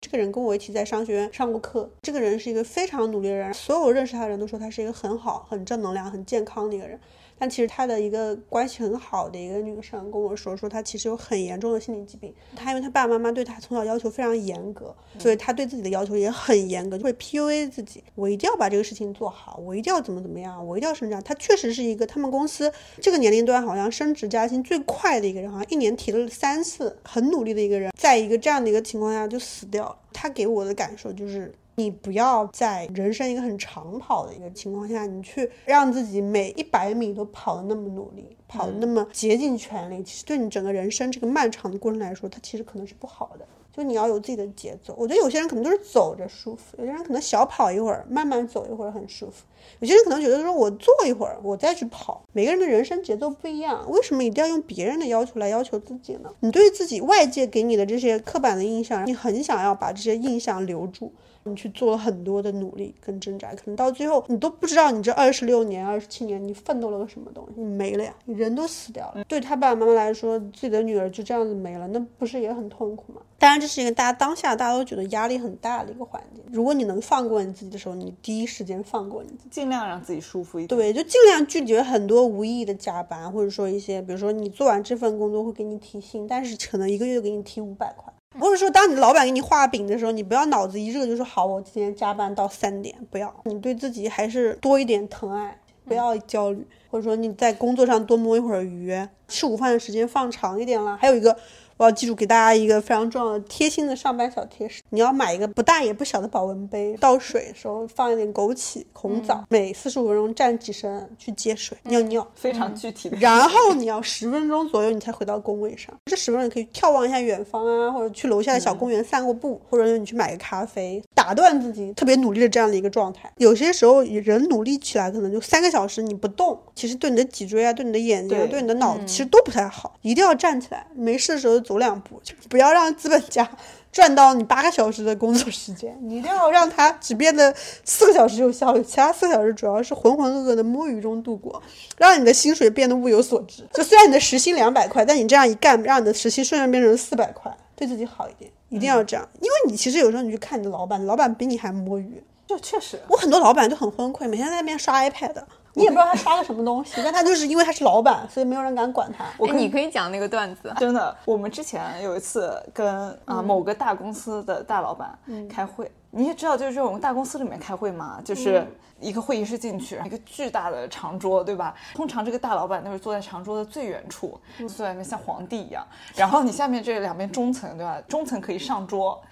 [0.00, 6.98] 这个人跟我一起在商学院上过课，这个人是一个非常努力的人，所有认识他的人都说他是一个很好、很正能量、很健康的一个人。
[7.38, 12.34] 但其实他的一个关系很好的一个女生跟我说，说他其实有很严重的心理疾病。
[12.56, 18.02] 他因为他爸爸妈妈对他从小要求非常严格，所以他对自己的要求也很严格，就会 PUA 自己。
[18.14, 21.22] 我一定要把这个事情做好，我一定要怎么怎么样，我一定要成长。
[21.22, 29.96] 他确实是一个他们公司这个年龄段好像升职加薪最快的一个人，好像一年提了三次，很努力的一个人，在一个这样的一个情况下就死掉了。
[30.12, 31.54] 他给我的感受就是。
[31.78, 43.46] 你不要在人生一个很长跑的一个情况下，你去让自己每一百米都跑得那么努力，跑得那么竭尽全力，其实对你整个人生这个漫长的过程来说，它其实可能是不好的。
[43.72, 44.92] 就你要有自己的节奏。
[44.98, 49.44] 我觉得有些人可能都是走着舒服，有些人可能小跑一会儿，慢慢走一会儿很舒服。
[49.80, 52.22] 有些人可能觉得说我坐一会儿，我再去跑。
[52.32, 56.30] 每个人的人生节奏不一样，为什么一定要用别人的要求来要求自己呢？
[56.40, 61.12] 你对自己外界给你的这些刻板的印象，你很想要把这些印象留住。
[61.44, 69.24] 你去做了很多的努力跟挣扎，可能到最后你都不知道你这二十六年、二十七年你奋斗了个什么东西，你没了呀，你人都死掉了。
[69.24, 73.22] 对他爸爸妈妈来说，自己的女儿就这样子没了，那不是也很痛苦吗？
[73.38, 76.44] 当然，这是一个大家当下大家都觉得压力很大的一个环境。
[76.52, 80.78] 如果你能放过你自己的时候，你第一时间放过你自己，尽量让自己舒服一点。
[80.78, 88.12] 对，就尽量拒绝很多无意义的加班，或者说一些，比如说你做完这份工作会给你提薪，但是可能一个月给你提五百块。
[88.38, 92.94] 或者说，当你的老板给你画饼的时候，你不要脑子一热就说好，我今天加班到三点。
[93.10, 96.66] 不要，你对自己还是多一点疼爱，不要焦虑。
[96.90, 100.96] 或者说你在工作上多摸一会儿鱼，吃午饭的时间放长一点啦。
[101.00, 101.36] 还有一个。
[101.78, 113.16] 我要记住给大家一个非常重要的贴心的上班小贴士：你要买一个不大也不小的保温杯，倒水的时候放一点枸杞、红枣，每四十五分钟站起身去接水、尿尿，非常具体的。
[113.18, 123.32] 然后你要十分钟左右你才回到工位上，这十分钟你可以眺望一下远方啊，或者去楼下的小公园散个步，或者你去买个咖啡，打断自己特别努力的这样的一个状态。
[123.36, 128.60] 有些时候人努力起来可能就三个小时你不动，其实对你的脊椎啊、对你的眼睛、对。
[128.60, 131.62] 你的脑子其实都不太好，一定要站起来，没事的时候。
[131.68, 133.46] 走两步，就不要让资本家
[133.92, 137.54] 赚到你八个小时的工作时间，你一定要让他只变得
[137.84, 141.62] 四个小时有效率，其他四个小时主要是浑浑噩噩的摸鱼中度过，
[141.98, 143.68] 让你的薪水变得物有所值。
[143.74, 149.28] 就虽然你的时薪两百块，但你这样一干，让你的时薪瞬间变成四百块，对自己好一点，一定要这样。
[149.40, 155.34] 因为你其实有时候你去看你的老板，老板比你还摸鱼，就确实，我很多老板就很崩溃，每天在那边刷 iPad。
[155.74, 159.24] 你也不知道他刷了什么东西，但他就是因为他是老板，所以没有人敢管他。
[159.36, 161.16] 我你可以讲那个段子，真的。
[161.24, 168.66] 我们之前有一次跟啊某个大公司的大老板开会，你也知道，就是这种大公司里面开会嘛，就是。
[169.00, 171.72] 一个会议室进去，一个巨大的长桌，对吧？
[171.94, 175.86] 通常这个大老板都是坐在长桌的最远处，坐在那边像皇帝一样。
[176.16, 178.02] 然后你下面这两边中层，对吧？
[178.08, 179.22] 中层可以上桌，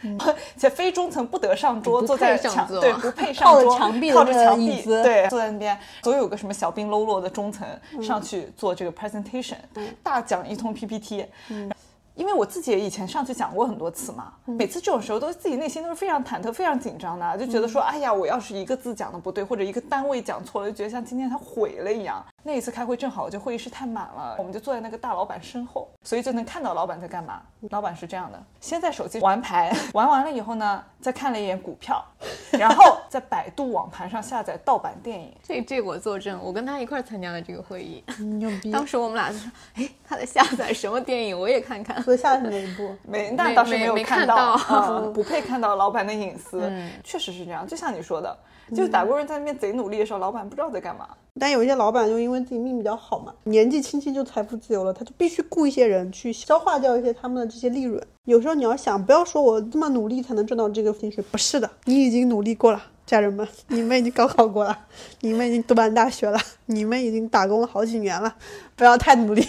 [0.57, 5.77] 且非中层不得上桌，坐在墙对不配 上桌，靠着墙壁靠着墙壁对坐在那边。
[6.01, 7.67] 总有个什么小兵喽啰的中层
[8.01, 9.57] 上去做这个 presentation，
[10.01, 11.27] 大讲一通 PPT。
[12.17, 22.25] 因为我自己也以前上去讲过很多次嘛，每次这种时候都自己内心都是非常忐忑、非常紧张的，就觉得说，哎呀，我要是一个字讲的不对，或者一个单位讲错了，就觉得像今天他毁了一样。
[22.43, 27.43] 那一次开会正好就会议室太满了，我们就坐在那个大老板身后，所以就能看到老板在干嘛。
[27.71, 32.03] 老板是这样的：先在手机玩牌， 玩完了以后呢，再看了一眼股票，
[32.53, 35.35] 然后在百度网盘上下载盗版电影。
[35.43, 38.03] 这这我作证，我跟他一块参加了这个会议。
[38.39, 38.71] 牛逼！
[38.71, 41.39] 当时我们俩就说：“哎，他在下载什么电影？
[41.39, 42.95] 我也看看。”说下去哪一步？
[43.09, 44.57] 没，那倒是没有看到，
[45.13, 46.71] 不配看到老板的隐私。
[47.03, 48.37] 确实是这样，就像你说的。
[48.75, 51.09] 就打工人在那边贼努力的时候，老板不知道在干嘛。
[51.39, 58.05] 但有一些老板就因为自己命比较好嘛，年纪轻轻就财富自由了，他就必须雇一些人去消化掉一些他们的这些利润。
[58.25, 64.77] 有时候你要想，不要说我这么努力才能赚到这个薪水，不是的，你已经努力过了，家人们，你们已经高考过了，
[65.21, 68.35] 你们已经读完大学了，你们已经打工了好几年了，
[68.75, 69.47] 不要太努力。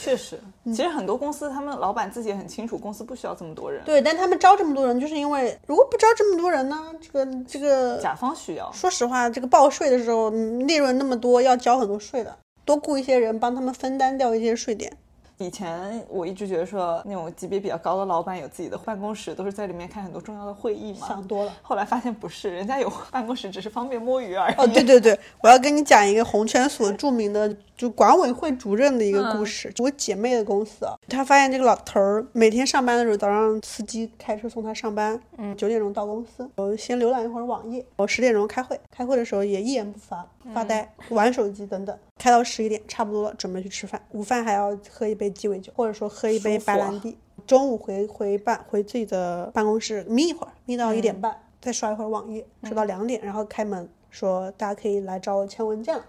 [0.00, 3.82] 确实，其实很多公司他们老板自己也很清楚，公司不需要这么多人。
[3.84, 8.70] 对，但他们招这么多人，就是因为如果不招这么多人呢，这个这个甲方需要。
[8.70, 14.96] 说实话，这个报税的时候，利润那么多，要交很多税的，多雇一些人帮他们分担掉一些税点。
[15.38, 21.06] 以前我一直觉得说那种级别比较高的老板有自己的办公室，都是在里面开很多重要的会议嘛。
[21.06, 21.52] 想多了。
[21.62, 24.54] 后来发现不是，人家有办公室只是方便摸鱼而已。
[24.56, 29.72] 哦，对对对，我要跟你讲一个红圈所著名的就管委会主任的一个故事。
[29.78, 41.96] 我姐妹的公司，她发现这个老头儿每天上班的时候，早上司机开车送他上班，嗯，九点钟到公司，我先浏览一会儿网页，我十点钟开会，开会的时候也一言不发，发呆，玩手机等等。
[42.18, 44.02] 开到十一点，差不多了，准备去吃饭。
[44.10, 47.16] 午饭还要喝一杯鸡尾酒，或者说喝一杯白兰地。
[47.46, 56.04] 中午回回办回自己的办公室眯一会儿，眯到一点半，再刷一会儿网页，刷到两点，然后开门说大家可以来找我签文件了。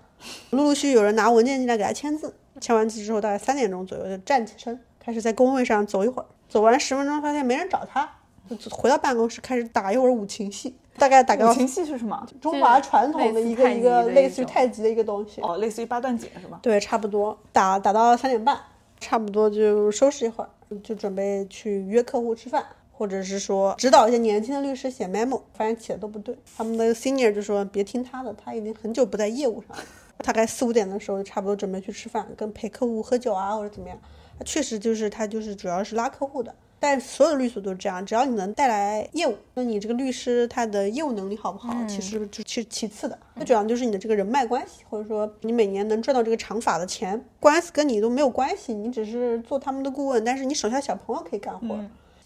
[0.49, 8.09] 陆陆续续有人拿文件进来给他签字，签完字之后大概三点钟左右就站起身，开始在工位上走一会儿，走完十分钟发现没人找他，
[8.49, 12.27] 就回到办公室开始打一会儿五禽戏，大概打个五禽戏是什么？
[12.41, 15.41] 中华传统的一个一个类似于太极的一个东西。
[15.41, 16.59] 哦，类似于八段锦是吧？
[16.61, 18.59] 对，差不多打打到三点半，
[18.99, 20.49] 差不多就收拾一会儿，
[20.83, 29.83] 就准备去约客户吃饭，或者是说指导一些年轻的律师写 memo，发现写的都不对，他们的 senior 就说别听他的，他已经很久不在业务上了。
[30.17, 33.97] 大概四五点的时候，就差不多准备去吃饭，跟陪客户喝酒啊，或者怎么样。
[34.45, 51.79] 确实就是他就是主要是拉客户的，但所有的律所都是这样，只要你能带来业务，那你这个律师他的业务能力好不好，其实就其其次的，最主要就是你的这个人脉关系，或者说你每年能赚到这个长法的钱，官司跟你都没有关系，你只是做他们的顾问，但是你手下小朋友可以干活。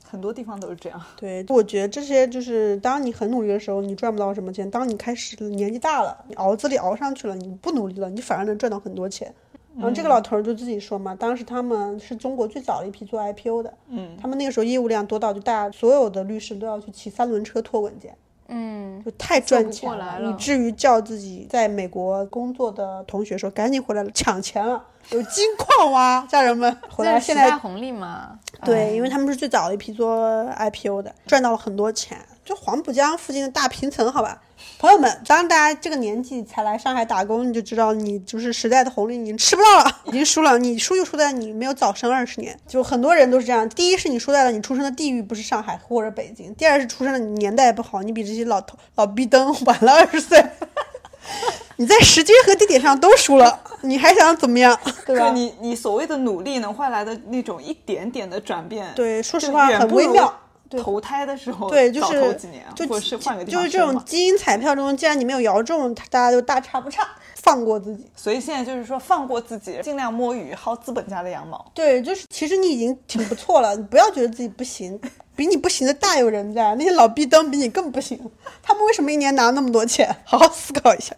[0.04, 1.02] 很多地方都是这样。
[1.18, 9.34] 对，我觉得这些就是当你很努力的时候，你赚不到什么钱；当你开始年纪大了，你熬资历熬上去了，你不努力了，你反而能赚到很多钱。
[9.76, 18.16] 然后这个老头儿就自己说嘛，当时他们是中国最早的一批做 IPO 的，嗯，他们那个时候业务量多到就大家所有的律师都要去骑三轮车拖文件，
[18.48, 28.40] 嗯，就太赚钱了以至于叫自己在美国工作的同学说赶紧回来抢钱了，有金矿挖，家人们回来现在红利嘛。
[28.64, 32.18] 对，因为他们是最早的一批做 IPO 的，赚到了很多钱。
[32.46, 34.42] 就黄浦江附近的大平层，好吧，
[34.80, 40.58] 朋友们，当大家这个年纪才来上海打工，你就知道你就是时代的红利，你吃不到了， 已经输了。
[40.58, 42.60] 你输就输在你没有早生二十年。
[42.68, 50.44] 就很多人都是这样，第一是你输在了你出生的地域不是上海或者北京，第二是出生的你年代不好，你比这些老头老逼灯晚了二十岁。
[51.78, 54.78] 你在时间和地点上都输了， 你还想怎么样？
[55.06, 55.32] 对吧？
[55.32, 60.42] 你你所谓的努力能换来的那种一点点的转变，对，说实话很微妙。
[60.74, 68.10] 对投胎的时候，对，就是几年，就或者是换个地就是这种基因彩票中，既然你没有摇中，大家就大差不差，放过自己。
[68.16, 71.64] 所以现在就是说，放过自己，尽量摸鱼，薅资本家的羊毛。
[71.74, 75.00] 对，就是其实你已经挺不错了，你不要觉得自己不行，
[75.36, 76.74] 比你不行的大有人在。
[76.76, 78.20] 那些老逼灯比你更不行，
[78.62, 80.16] 他们为什么一年拿那么多钱？
[80.26, 81.16] 好好思考一下。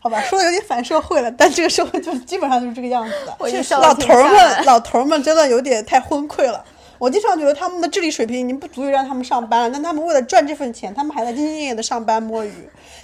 [0.00, 3.76] 好吧，说的有点反社会了，但这个社会就是基本上就是这个样子的。
[3.78, 6.64] 老头们，老头儿们真的有点太昏溃了。
[7.02, 12.52] 我经常觉得他们的智力水平已经不足以让他们上班了，但他们为了赚这份钱，他们还在兢兢业业的上班摸鱼。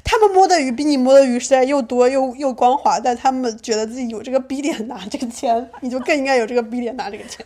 [0.05, 7.45] 他们摸的鱼比你摸的鱼实在又多又又光滑，但他们觉得自己有这个逼点拿这个钱，你就更应该有这个逼点拿这个钱。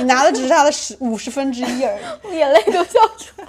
[0.00, 2.36] 你拿的只是他的十五十分之一而已。
[2.36, 3.46] 眼泪都笑出来。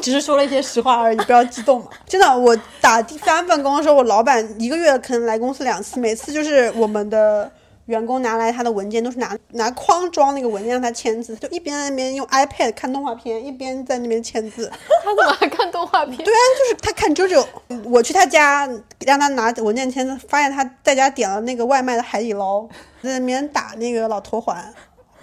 [0.00, 1.88] 只是说了一些实话而已，不要激动嘛。
[2.06, 7.52] 真的，我打第三份工的时候，我老板一个月可能来公司两次，每次就是我们的
[7.88, 14.70] 员工拿来他的文件，都是拿拿框装那个文件让他签字，就一边在那边用 iPad 看动画片，一边在那边签字。
[15.02, 16.18] 他怎么还看动画片？
[16.18, 17.46] 对啊，就是他看 JoJo，
[17.84, 18.68] 我去他家
[19.06, 22.66] 让他拿文件签字，发现他在家点了那个外卖的海底捞，
[23.02, 24.74] 在那边打那个老头环，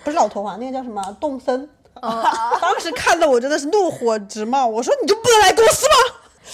[0.03, 1.69] 不是老头环，那个叫什么动森。
[2.01, 5.93] 当时看的我真的是怒火直冒，我说你就不能来公司吗？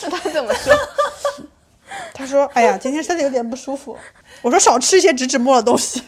[0.03, 0.73] 那他怎么说？
[2.21, 3.97] 他说：“哎呀，今天身体有点不舒服。”
[4.43, 6.01] 我说：“少吃一些植脂末的东西。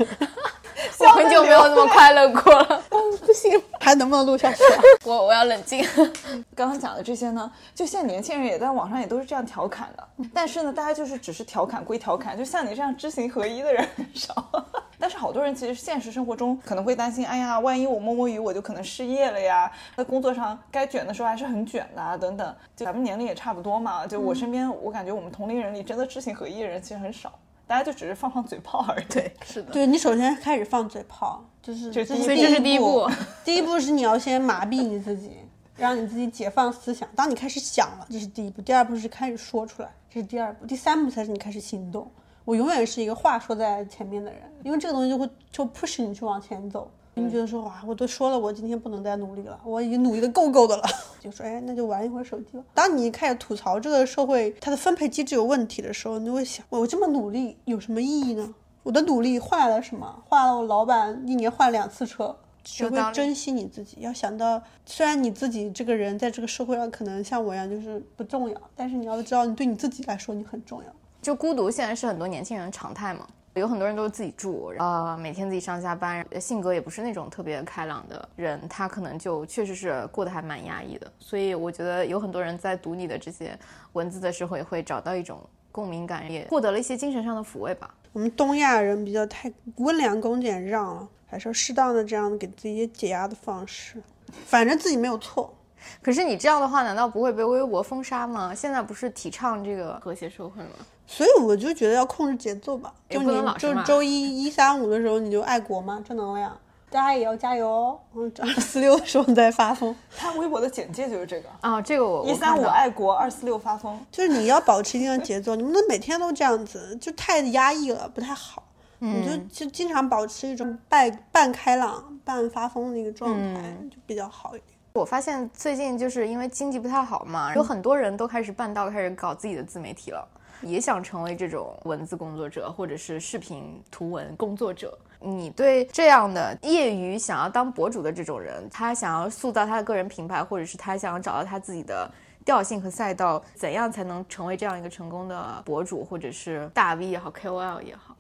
[0.99, 2.83] 我很久没有那么快乐过了。
[3.25, 4.81] 不行，还能不能录下去、啊？
[5.05, 5.85] 我我要冷静。
[6.55, 14.65] 刚刚讲的这些呢，就现在年轻人也在网上也都是这样调侃的，但是呢，大家就是只是调侃归调侃，就像你这样知行合一的人很少。
[14.99, 19.69] 但是好多人其实现实生活中可能会担心，哎呀，万一我摸摸鱼，我就可能失业了呀。
[19.97, 22.55] 在工作上该卷的时候还是很卷的、啊，等等。
[22.75, 27.31] 就咱们年龄也差不多嘛，就我身边，我感觉我们同龄人里真的知行合一的人其实很少，
[27.65, 29.05] 大家就只是放放嘴炮而已。
[29.11, 33.09] 对，是的，对你首先开始放嘴炮，就是这是第一所以这是第一步。
[33.43, 35.31] 第一步是你要先麻痹你自己，
[35.77, 37.07] 让你自己解放思想。
[37.15, 42.09] 当你开始想了，这是第一步；第二步是开始说出来，这是第二步；第三步才是你开始行动。
[42.45, 46.91] 我永远是一个话说在前面的人，因为这个东西就会就 push 你去往前走。
[47.15, 50.83] 你觉得说哇，我都说了，我今天不能再努力了，我已经努力的够够的了，
[51.19, 52.63] 就说哎，那就玩一会儿手机吧。
[52.73, 58.53] 当你开始吐槽这个社会它的分配机制有问题的时候，你就会想，我这么努力有什么意义呢？
[58.83, 60.23] 我的努力换来了什么？
[60.27, 62.35] 换来了我老板一年换两次车。
[62.65, 70.85] 学会珍惜你自己，要想到，虽然你自己这个人在这个社会上可能像我一样就是不重要，但是你要知道，你对你自己来说你很重要。
[71.21, 73.27] 就孤独现在是很多年轻人的常态嘛。
[73.55, 81.11] 有很多人都是自己住，呃，每天自己上下班，性格也不是那种特别开朗的人，他可能就确实是过得还蛮压抑的。
[81.19, 83.57] 所以我觉得有很多人在读你的这些
[83.93, 85.39] 文字的时候，也会找到一种
[85.71, 87.93] 共鸣感，也获得了一些精神上的抚慰吧。
[88.11, 94.01] 我们东亚人比较太温良恭俭让了，还是要适当的这样给自己一些解压的方式，
[94.45, 95.53] 反正自己没有错。
[96.01, 98.53] 可是你这样的话，难道不会被微博封杀吗？
[98.53, 100.69] 现在不是提倡这个和谐社会吗？
[101.05, 106.57] 所以我就觉得要控制节奏吧，就你也不能老是骂就周一一三五的时候你就爱国嘛，正能量，
[106.89, 107.99] 大家也要加油哦。
[108.15, 113.99] 嗯，二四六的时候你再发疯， 他微博的简介就是这个：啊，这个我一三五，爱国，二四六发疯。
[114.11, 118.63] 就是你要保持一定的节奏，你不能每天都这样子，就太压抑了，不太好。
[118.99, 124.72] 你就就经常保持一种半半开朗、半发疯的一个状态，就比较好一点。
[124.93, 130.27] 我发现最近就是因为经济不太好嘛，有很多人都开始半道，开始搞自己的自媒体了，
[130.61, 134.95] 也想成为这种文字工作者或者是视频图文工作者。
[135.19, 142.07] 你对这样的业余想要当博主的这种人，他想要塑造他的个人品牌，或者是他想要找到他自己的
[142.45, 148.15] 调性和赛道，怎样才能成为这样一个成功的博主，或者是大 V 也好，KOL 也好？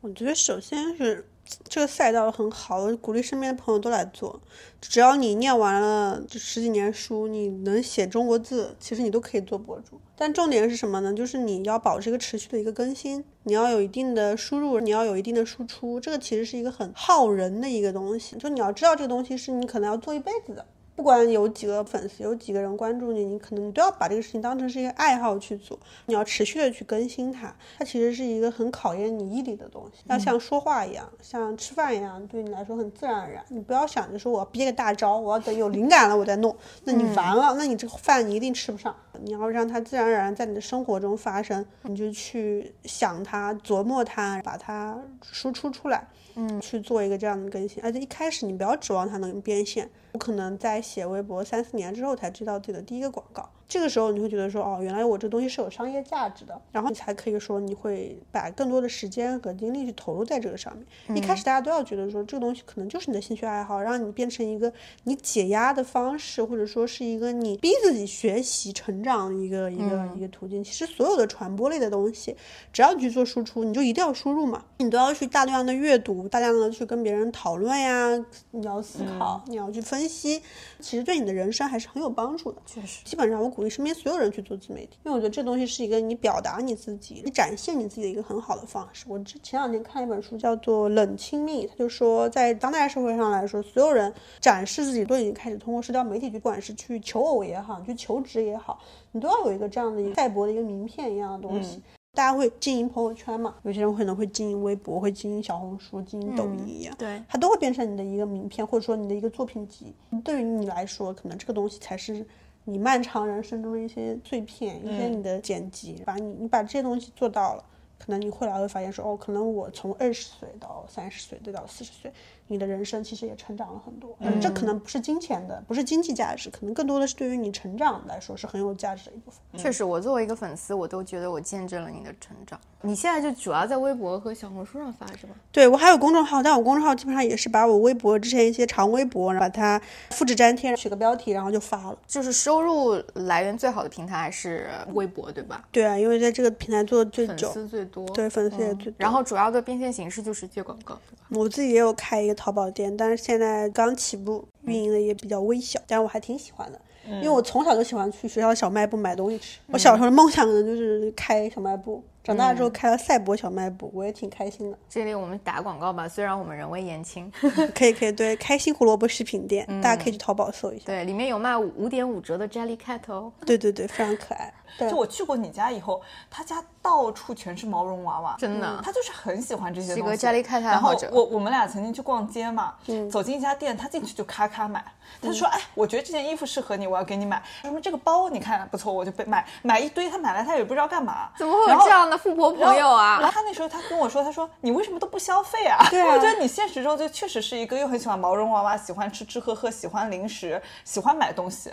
[0.00, 1.24] 我觉得首先是
[1.68, 4.40] 这个赛道很好，我鼓励身边的朋友都来做。
[4.80, 10.00] 只要你念完了这十几年书，你能写中国字，其实你都可以做博主。
[10.16, 11.12] 但重点是什么呢？
[11.12, 15.98] 就是你要保持一个持续的一个更新，你要有一定的输入，你要有一定的输出。
[15.98, 20.64] 这个其实是一个很耗人的一个东西，就你要知道这个东西是你可能要做一辈子的。
[20.98, 25.78] 不管有几个粉丝，有几个人关注你，你可能都要把这个事情当成是一个爱好去做。
[26.06, 30.02] 你要持续的去更新它，它其实是一个很考验你毅力的东西。
[30.08, 33.44] 要像说话一样，像吃饭一样，对你来说很自然而然。
[33.48, 38.92] 你不要想着说我要憋个大招，我要等有灵感了我再弄，那你完了，那你这个饭你一定吃不上。
[39.22, 46.06] 你要让它自然而然在你的生活中发生，你就去想它、琢磨它，把它输出出来。
[46.40, 49.90] 嗯，去做一个这样的更新，而且一开始你不要指望它能变现。
[50.12, 61.16] 我可能在写微博三四年之后才知道自己的第一个广告，这个时候你会觉得说，哦，原来我这东西是有商业价值的，然后你才可以说你会把更多的时间和精力去投入在这个上面。
[61.16, 64.72] 一开始大家都要觉得说这个东西可能就是你的兴趣爱好，让你变成一个
[65.04, 70.64] 你解压的方式，或者说是一个你逼自己学习成长的一个一个一个途径。
[70.64, 72.34] 其实所有的传播类的东西，
[72.72, 78.08] 只要你去做输出，你就一定要输入嘛，你都要去大量的阅读，大量的去跟别人讨论呀，
[78.52, 80.40] 你要思考，你要去分析，
[80.80, 82.62] 其实对你的人生还是很有帮助的。
[82.64, 89.04] 确实，基本上我鼓励身边所有人去做自媒体，因为我觉得这东西是一个你表达你自己、你展现你自己的一个很好的方式。
[89.08, 98.78] 我之前两天看一本书叫做《冷亲密》，他就说在当代社会上来说，所有人展示自己都已经开始通过社交媒体去，不管是去求偶也好，去求职也好，
[99.10, 101.82] 你都要有一个这样的一个赛博的一个名片一样的东西。
[102.14, 103.54] 大家会经营朋友圈嘛？
[103.62, 106.94] 有些人可能会经营微博，会经营小红书，经营抖音一样。
[106.96, 109.92] 对，它都会变成你的一个名片，或者说你的一个作品集。
[110.24, 112.26] 对于你来说，可能这个东西才是
[112.70, 116.02] 你漫长人生中的一些碎片，一些你的剪辑。
[116.04, 117.64] 把你你把这些东西做到了，
[117.98, 122.12] 可能你后来会发现说，哦，可能我从二十岁到三十岁，再到四十岁，
[122.48, 124.16] 你的人生其实也成长了很多。
[124.20, 129.40] 嗯，这可能不是金钱的，不是经济价值，可能更多的是对于你成长来说是很有价值的一部分。
[129.60, 132.58] 确实，我作为一个粉丝，我都觉得我见证了你的成长。
[132.82, 135.34] 你现在就主要在微博和小红书上发是吧？
[135.50, 139.80] 对我还有公众号，但我公众号基本上也是把我微博之前一些长微博，然后把它
[140.10, 141.98] 复制粘贴，取个标题，然后就发了。
[142.06, 145.64] 就是收入来源最好的平台还是微博，对吧？
[145.72, 148.94] 对啊，因为在这个平台做的最久粉，丝最多，对粉丝也最多。
[148.96, 150.96] 然后主要的变现形式就是接广告？
[151.30, 156.80] 我自己也有开一个淘宝店，但是现在刚起步，运营的也比较微小，但是我还挺喜欢的。
[157.10, 164.76] 因为我从小就喜欢去学校小卖部买东西吃，我小时候的梦想可能就是开小卖部，长大之后开了赛博小卖部，我也挺开心的。
[164.90, 167.32] 这里我们打广告吧，虽然我们人微言轻，
[167.74, 170.84] 可以可以，对，开心胡萝卜食品店，大家可以去淘宝搜一下。
[170.84, 173.32] 对，里面有卖五点五折的 Jelly Cat 哦。
[173.46, 174.52] 对对对，非常可爱。
[174.76, 180.16] 对就我去过你家以后，他家到处全是毛绒娃娃，真的他就是很喜欢这些东西。
[180.16, 182.74] 家里开爱然后我我们俩曾经去逛街嘛，
[183.10, 184.84] 走进一家店，他进去就咔咔买，
[185.20, 187.42] 他就说，哎，我觉得这件衣服适合你，我要给你买。
[187.62, 191.28] 他说这个包你看不错，我就被买买一堆，他买来他也不知道干嘛。
[191.36, 193.18] 怎么会这样的富婆朋友啊？
[193.20, 195.86] 然后他那时候他跟我说，他说你为什么都不消费啊？
[195.90, 201.72] 对啊我觉得你现实中就确实是一个又很喜欢毛绒娃娃，喜欢吃吃喝喝，喜欢零食，喜欢买东西，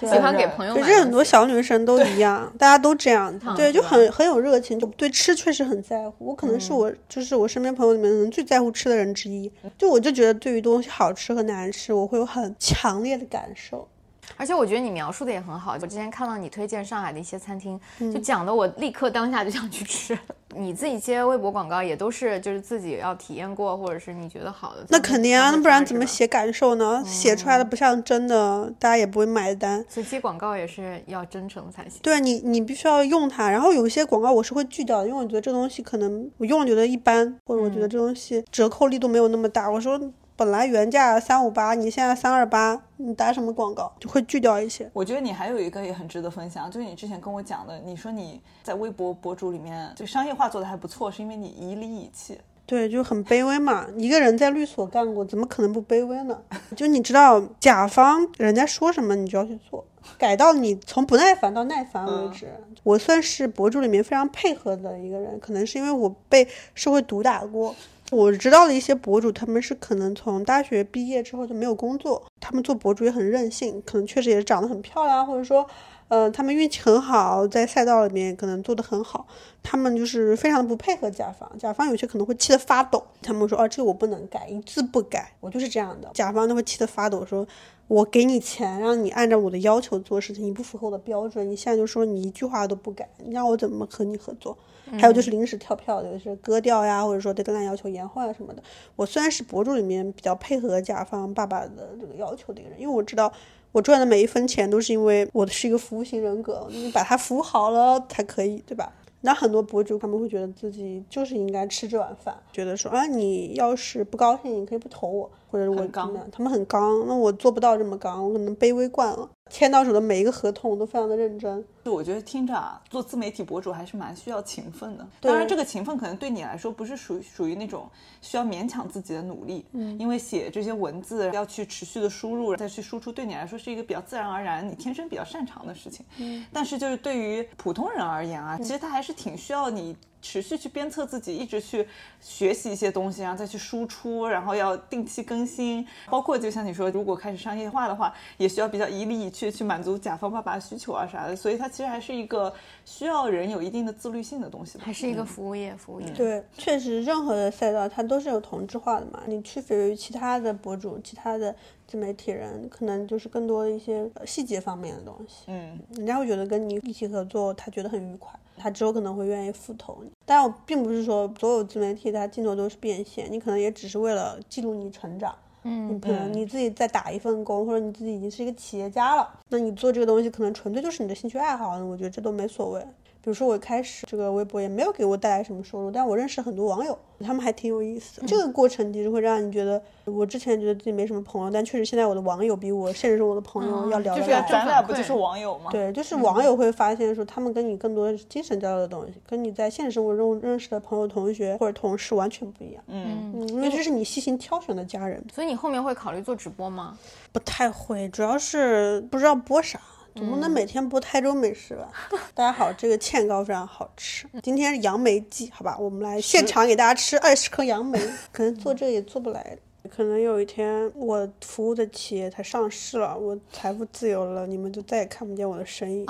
[0.00, 6.26] 喜欢给朋友买其实很多小女生都一样，大家都这样，对，就很很有热情，就对吃确实很在乎。
[6.26, 9.50] 我可能是我，就是我身边朋友里面可能最在乎吃的人之一。
[9.78, 13.88] 就我就觉得对于东西好吃和难吃，我会有很强烈的感受。
[14.36, 15.72] 而且我觉得你描述的也很好。
[15.72, 20.18] 我之前看到你推荐上海的一些餐厅，就讲的我立刻当下就想去吃。
[20.56, 24.86] 你自己接微博广告也都是就是自己要体验过，或者是你觉得好的。
[24.88, 26.28] 那肯定啊，那不然怎么写？
[26.28, 27.02] 感受呢？
[27.04, 29.84] 写出来的不像真的，大家也不会买单。
[29.88, 31.98] 所以接广告也是要真诚才行。
[32.02, 33.50] 对你，你必须要用它。
[33.50, 39.68] 然后有一些广告我是会拒掉的，因为我觉得这东西可能我用了觉得一般，或者我觉得这东西折扣力度没有那么大。
[39.68, 40.00] 我说
[40.36, 43.92] 本来原价三五八，你现在三二八，你打什么广告？
[44.00, 44.90] 就会拒掉一些。
[44.92, 52.38] 我觉得你还有一个也很值得分享，就是你之前跟我讲的，你说你在微博博主里面就商业化做的还不错，是因为你以理以气。
[52.66, 53.86] 对，就很卑微嘛。
[53.96, 56.36] 一个人在律所干过，怎么可能不卑微呢？
[56.74, 59.84] 就你知道，甲方人家说什么，你就要去做，
[60.18, 62.48] 改到你从不耐烦到耐烦为止。
[62.82, 67.74] 我算是博主里面非常配合的一个人，可能是因为我被社会毒打过。
[68.10, 75.66] 我知道的一些博主，他们是可能从大学毕业之后就没有工作，他们做博主也很任性，可能确实也是长得很漂亮，或者说，
[76.08, 79.26] 呃，他们运气很好，在赛道里面可能做得很好，
[79.62, 87.46] 他们就是非常的不配合甲方，甲方有些可能会气得发抖，他们说，哦，这个我不能改，一字不改，我就是这样的，甲方都会气得发抖，说。
[87.86, 94.56] 我给你钱，让你按照我的要求做事情，你不符合我的标准，你现在就说你一句话都不改，你让我怎么和你合作？
[94.98, 98.62] 还有就是临时跳票的，就是割掉呀，或者说对单要求延后啊什么的。
[98.96, 103.32] 我虽然是博主里面比较配合甲方爸爸的这个要求的一个人，因为我知道
[103.72, 108.92] 我赚的每一分钱都是因为我是一个服务型人格，你把它服务好了才可以，对吧？
[109.22, 116.28] 那很多博主他们会觉得自己就是应该吃这碗饭，觉得说啊，你要是不高兴，你可以不投我，或者我怎么样？
[116.32, 119.30] 他们很刚，那我做不到这么刚，我可能卑微惯了。
[119.50, 121.64] 签到手的每一个合同我都非常的认真。
[121.84, 125.06] 就我觉得听着啊，做自媒体博主还是蛮需要勤奋的。
[125.20, 127.88] 当然，这个勤奋可能对你来说不是属于属于那种
[128.20, 129.64] 需要勉强自己的努力。
[129.74, 129.96] 嗯。
[129.96, 136.04] 因为写这些文字要去持续的输入再去输出，对你来说是一个比较自然而然、你天生比较擅长的事情。
[136.18, 136.44] 嗯。
[136.52, 139.96] 但是就是对于普通人而言啊，其实他还是挺需要你。
[140.24, 141.86] 持续去鞭策自己，一直去
[142.18, 145.86] 学习一些东西，然后再去输出，然后要定期更新。
[146.06, 151.36] 包括就像你说，如果开始商业化的话，也需要比较以理以去去满足甲方爸爸需求啊啥的。
[151.36, 152.50] 所以它其实还是一个
[152.86, 154.78] 需要人有一定的自律性的东西。
[154.78, 156.10] 还是一个服务业，服务业。
[156.12, 159.22] 对，确实，任何的赛道它都是有同质化的嘛。
[159.26, 161.54] 你区别于其他的博主，其他的
[161.86, 165.44] 自媒体人，可能就是更多的一些细节方面的东西。
[165.48, 168.32] 嗯，人家会觉得跟你一起合作，他觉得很愉快。
[168.56, 175.34] 他之后可能会愿意复投你，但我并不是说所有自媒体它镜头都是变现，你可能也只是为了记录你成长。
[175.66, 182.86] 嗯，你可能你自己在打一份工，或者你自己已经是一个企业家了，那你做这个东西可能纯粹就是你的兴趣爱好，我觉得这都没所谓。
[183.24, 188.20] 比如说我开始这个微博也没有给我带来什么收入，但我认识很多网友，他们还挺有意思。
[188.26, 194.46] 这个过程其实会让你觉得，我之前觉得自己没什么朋友，但确实现在我的网友比我现实中我的朋友要聊得来。
[194.46, 195.70] 咱俩不就是网友吗？
[195.70, 202.84] 对，就是网友会发现说，他们跟你更多的精神交流的东西，跟你在现实生活中认识的朋友、同学或者同事完全不一样。
[202.88, 205.24] 嗯嗯，因为这是你细心挑选的家人。
[205.32, 206.98] 所以你后面会考虑做直播吗？
[207.32, 209.80] 不太会，主要是不知道播啥。
[210.16, 211.90] 总不能每天播台州美食吧？
[212.34, 214.28] 大家好，这个芡糕非常好吃。
[214.44, 217.98] 今天是杨梅季，好吧，我们来现场给大家吃二十颗杨梅。
[218.30, 219.58] 可能做这个也做不来，
[219.90, 226.06] 可能有一天我服务的企业它上市了，我财富自由了，你们就再也看不见我的身影。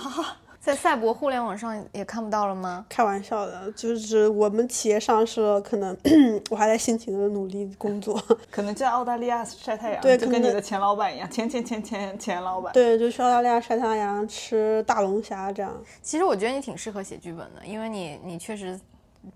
[0.65, 2.87] 在赛博互联网上也看不到了吗？
[2.89, 5.95] 开玩笑的，就是我们企业上市了，可能
[6.49, 8.19] 我还在辛勤的努力工作，
[8.51, 15.71] 可能在澳大利亚晒太阳，对，就跟你的前老板一样，前前前前前老板，对，就去澳大利亚晒太阳，吃大龙虾这样。
[16.01, 18.81] 其实我觉得你挺适合写剧本的，因为你你确实。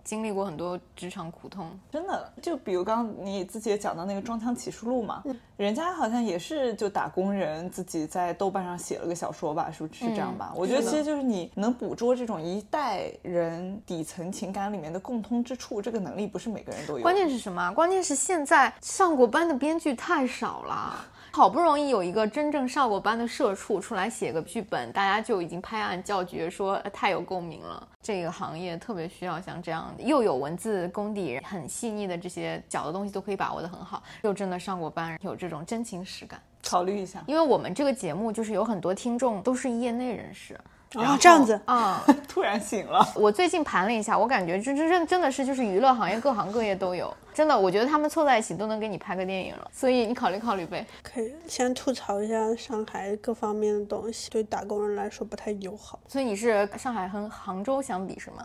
[0.05, 2.33] 经历过很多职场苦痛，真的。
[2.41, 5.23] 就比如刚刚你自己也讲到那个装腔启示录嘛，
[5.57, 10.53] 人家好像也是就打工人，自己在豆瓣上写了个小说吧，是不是是这样吧？
[10.57, 17.03] 我觉得其实就是你能捕捉这种一代人底层情感里面的共通之处，这个能力不是每个人都有。
[17.03, 17.73] 关键是什么？
[17.73, 21.05] 关键是现在上过班的编剧太少了。
[21.39, 27.87] 好不容易有一个真正上过班的社畜出来写个剧本，大家就已经拍案叫绝，说太有共鸣了。
[28.03, 36.43] 这个行业特别需要像这样又有文字功底、很细腻的这些小的东西都可以把握得很好，又真的上过班，有这种真情实感。
[36.69, 40.59] 考虑一下，因为我们这个节目就是有很多听众都是业内人士。
[40.95, 43.07] 啊，这样子啊， 突然醒了。
[43.15, 49.71] 我最近盘了一下，我感觉这这真真的是就是娱乐行业各行各业都有，真的，我觉得他们凑在一起都能给你拍个电影了。
[49.73, 50.85] 所以你考虑考虑呗。
[51.05, 56.01] 可以先吐槽一下上海各方面的东西，对打工人来说不太友好。
[56.09, 58.45] 所以你是上海和杭州相比是吗？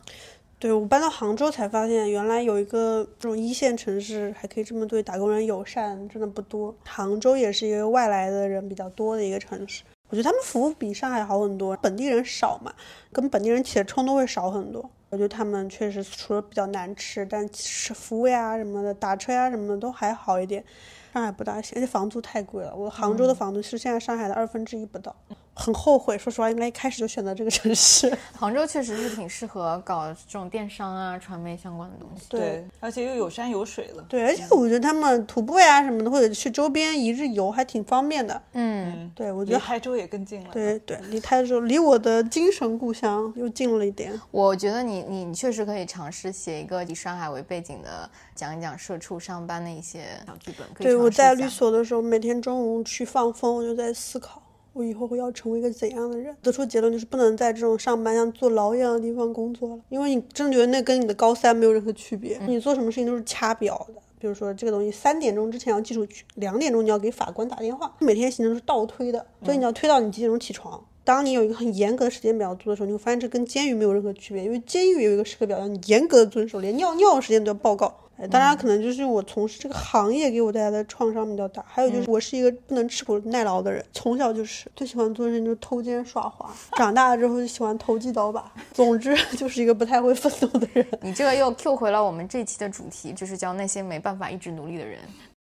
[0.59, 6.75] 对我搬到杭州才发现，原来有一个这种一线城市还可以这么对打工人友善，真的不多。
[6.85, 9.81] 杭州也是一个外来的人比较多的一个城市。
[10.09, 12.71] 我觉得他们服务比上海好很多，本地人少嘛，
[13.11, 14.87] 跟本地人起的冲突会少很多。
[15.13, 20.65] 我觉得他们确实除了比较难吃，但是服务呀什么的，打车呀什么的都还好一点。
[21.13, 22.75] 上海不大行，而且房租太贵了。
[22.75, 25.15] 我杭州的房租是现在上海的二分之一不到，
[25.53, 26.17] 很后悔。
[26.19, 28.15] 说实话，应该一开始就选择这个城市。
[28.37, 32.25] 杭州确实是挺适合搞这种电商啊、传媒相关的东西。
[32.29, 34.03] 对，而且又有山有水了。
[34.09, 38.41] 对，而且我觉得他们徒步呀什么的，或者去周边一日游还挺方便的。
[38.53, 40.49] 嗯，对，我觉得离台州也更近了。
[40.51, 44.19] 对对，离台州离我的精神故乡又近了一点。
[44.31, 50.67] 我觉得你你你确实可以尝试写一个以上海为背景的，讲一讲社畜上班的一些小剧本。
[50.77, 54.42] 对，我在律所的时候，每天中午去放风，我就在思考，
[54.73, 56.35] 我以后会要成为一个怎样的人。
[56.41, 64.01] 得出结论就是不能在这种上班像坐牢一样的地方工作了，因为你真的觉得那跟你的高三没有任何区别，你做什么事情都是掐表的。
[64.19, 70.81] 比如说这个东西三点钟之前要记住，两点钟你要给法官打电话，每天行程是倒推的，所以你要推到你几点钟起床。
[71.03, 77.93] 当你有一个很严格的时间表做的时候，你会发现这跟监狱没有任何区别，因为监狱有一个时刻表要你严格的遵守，连尿尿的时间都要报告。
[78.23, 90.87] 哎，当然可能就是我从事这个行业给我带来的创伤比较大，还有就是我是一个不能吃苦耐劳的人，从小就是最喜欢做的事情就是偷奸耍滑，长大了之后就喜欢投机倒把，总之 就是一个不太会奋斗的人。
[91.01, 94.99] 你这个又 Q 回了我们这期的主题，就是叫那些没办法一直努力的人。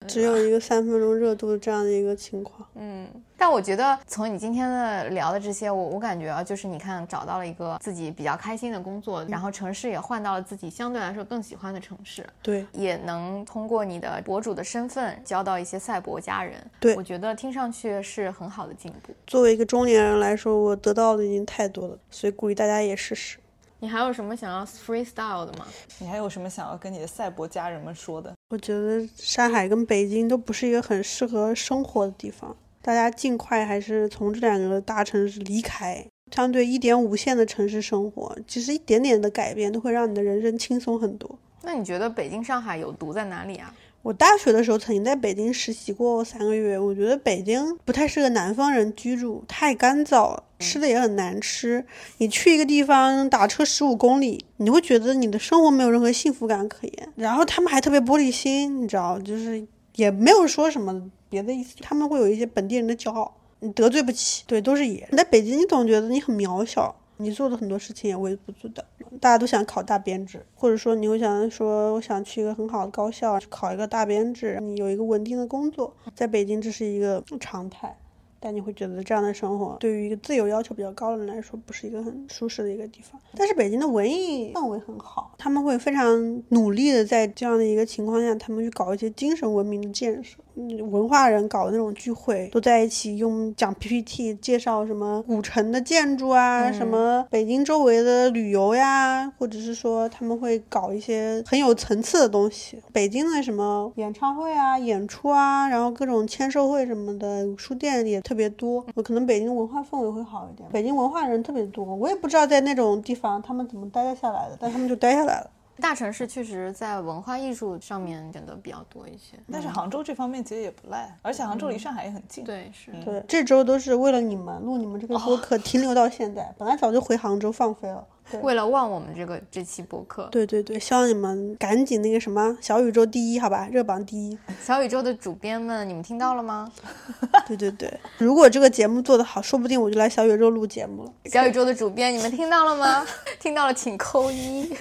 [0.06, 2.66] 只有一个三分钟热度的这样的一个情况。
[2.76, 16.54] 嗯，但我觉得从你今天的聊的这些，我我感觉啊，就是你看找到了一个自己比较开心的工作，然后城市也换到了自己相对来说更喜欢的城市，对，也能通过你的博主的身份交到一些赛博家人。
[16.80, 19.14] 对我觉得听上去是很好的进步。
[19.26, 23.38] 作为一个中年人来说，我得到的已经太多了，所以鼓励大家也试试。
[23.80, 25.66] 你还有什么想要 freestyle 的吗？
[25.98, 28.32] 你还有什么想要跟你的赛博家人们说的？
[28.50, 36.06] 我觉得上海跟北京都不是一个很适合生活的地方，大家尽快还是从这两个大城市离开。
[36.32, 41.38] 相对一点五线的城市生活，其实一点点的改变都会让你的人生轻松很多。
[41.62, 43.74] 那你觉得北京、上海有毒在哪里啊？
[44.02, 51.84] 我大学的时候曾经在北京实习过三个月，我觉得北京不太适合南方人居住，太干燥了，吃的也很难吃。
[52.18, 57.12] 你去一个地方打车十五公里，你会觉得你的生活没有任何幸福感可言。
[57.16, 64.44] 然后他们还特别玻璃心，你知道，就是也没有说什么别的意思，他们会有一些本地人的骄傲，你得罪不起。
[64.46, 65.06] 对，都是野。
[65.10, 68.82] 你在北京，你总觉得你很渺小，你做的很多事情也微不足道。
[69.20, 75.94] 大家都想考大编制，或者说你会想说，我想去一个很好的高校去考一个大编制，你有一个稳定的工作。
[76.14, 77.96] 在北京，这是一个常态，
[78.40, 83.20] 但你会觉得这样的生活对于一个自由要求比较高的人来说，不是一个很舒适的一个地方。
[83.36, 90.38] 但是北京的文艺氛围很好，他们会非常努力的在这样的一个情况下，他们去搞一些精神文明的建设。
[90.60, 102.82] 嗯文化人搞的那种聚会，都在一起用讲 PPT 介绍什么古城的建筑啊，什么北京周围的旅游呀，或者是说他们会搞一些很有层次的东西。
[102.92, 108.84] 北京的什么演唱会啊、演出啊，然后各种签售会什么的，书店也特别多。
[108.94, 115.50] 我可能北京文化氛围会好一点，北京文化人特别多，我也不知道在那种地方他们怎么待得下来的，但他们就待下来了。
[115.80, 122.44] 大城市确实在文化艺术上面选的比较多一些，但是杭州这方面其实也不赖，而且杭州离上海也很近。
[122.44, 122.90] 对是。
[123.04, 128.04] 对，这周都是为了你们录你们这个播客停留到现在，本来早就回杭州放飞了。
[128.30, 134.38] 对为了望我们这个这期播客，对对对，希望你们赶紧那个什么小宇宙第一，好吧，热榜第一。
[134.62, 136.70] 小宇宙的主编们，你们听到了吗？
[137.46, 141.12] 对对对，如果这个节目做得好，说不定我就来小宇宙录节目了。
[141.26, 143.06] 小宇宙的主编，你们听到了吗？
[143.40, 144.72] 听到了请扣一。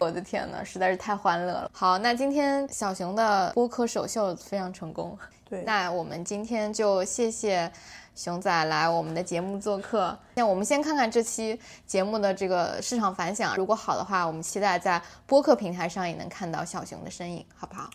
[0.00, 1.70] 我的天呐，实在是太欢乐了。
[1.72, 5.16] 好，那今天小熊的播客首秀非常成功。
[5.48, 7.70] 对，那我们今天就谢谢
[8.14, 10.18] 熊仔来我们的节目做客。
[10.34, 17.90] 那我们先看看这期节目的这个市场反响，如果好的话，我们期待在播客平台上也能看到小熊的身影，好不好？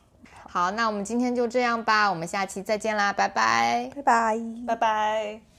[0.48, 3.92] 好，那我们今天就这样吧，我们下期再见啦，拜拜。
[3.96, 4.38] 拜拜。
[4.66, 5.59] 拜拜。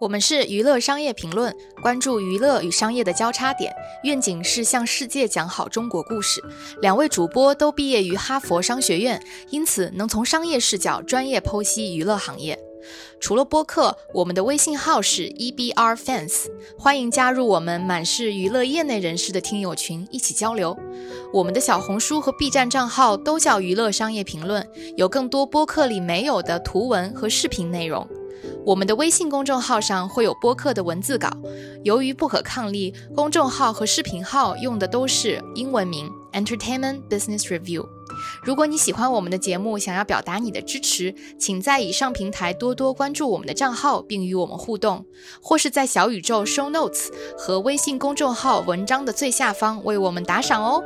[0.00, 3.72] 我们是娱乐商业评论，关注娱乐与商业的交叉点，
[4.02, 6.42] 愿景是向世界讲好中国故事。
[6.82, 12.58] 两位主播都毕业于哈佛商学院，因此能从商业视角专业剖析娱乐行业。
[13.20, 20.76] 除了播客，我们的微信号是 EBR Fans，欢迎加入我们满是娱乐业内人士的听友群，一起交流。
[21.32, 28.06] 我们的小红书和 B 站账号都叫娱乐商业评论，有更多播客里没有的图文和视频内容。
[28.64, 31.30] 我们的微信公众号上会有播客的文字稿，
[31.82, 37.86] 由于不可抗力，公众号和视频号用的都是英文名 Entertainment Business Review。
[38.42, 45.04] 如果你喜欢我们的节目，想要表达你的支持，请在以上平台多多关注我们的账号，并与我们互动，
[45.42, 50.82] 或是在小宇宙 Show Notes 和微信公众号文章的最下方为我们打赏哦。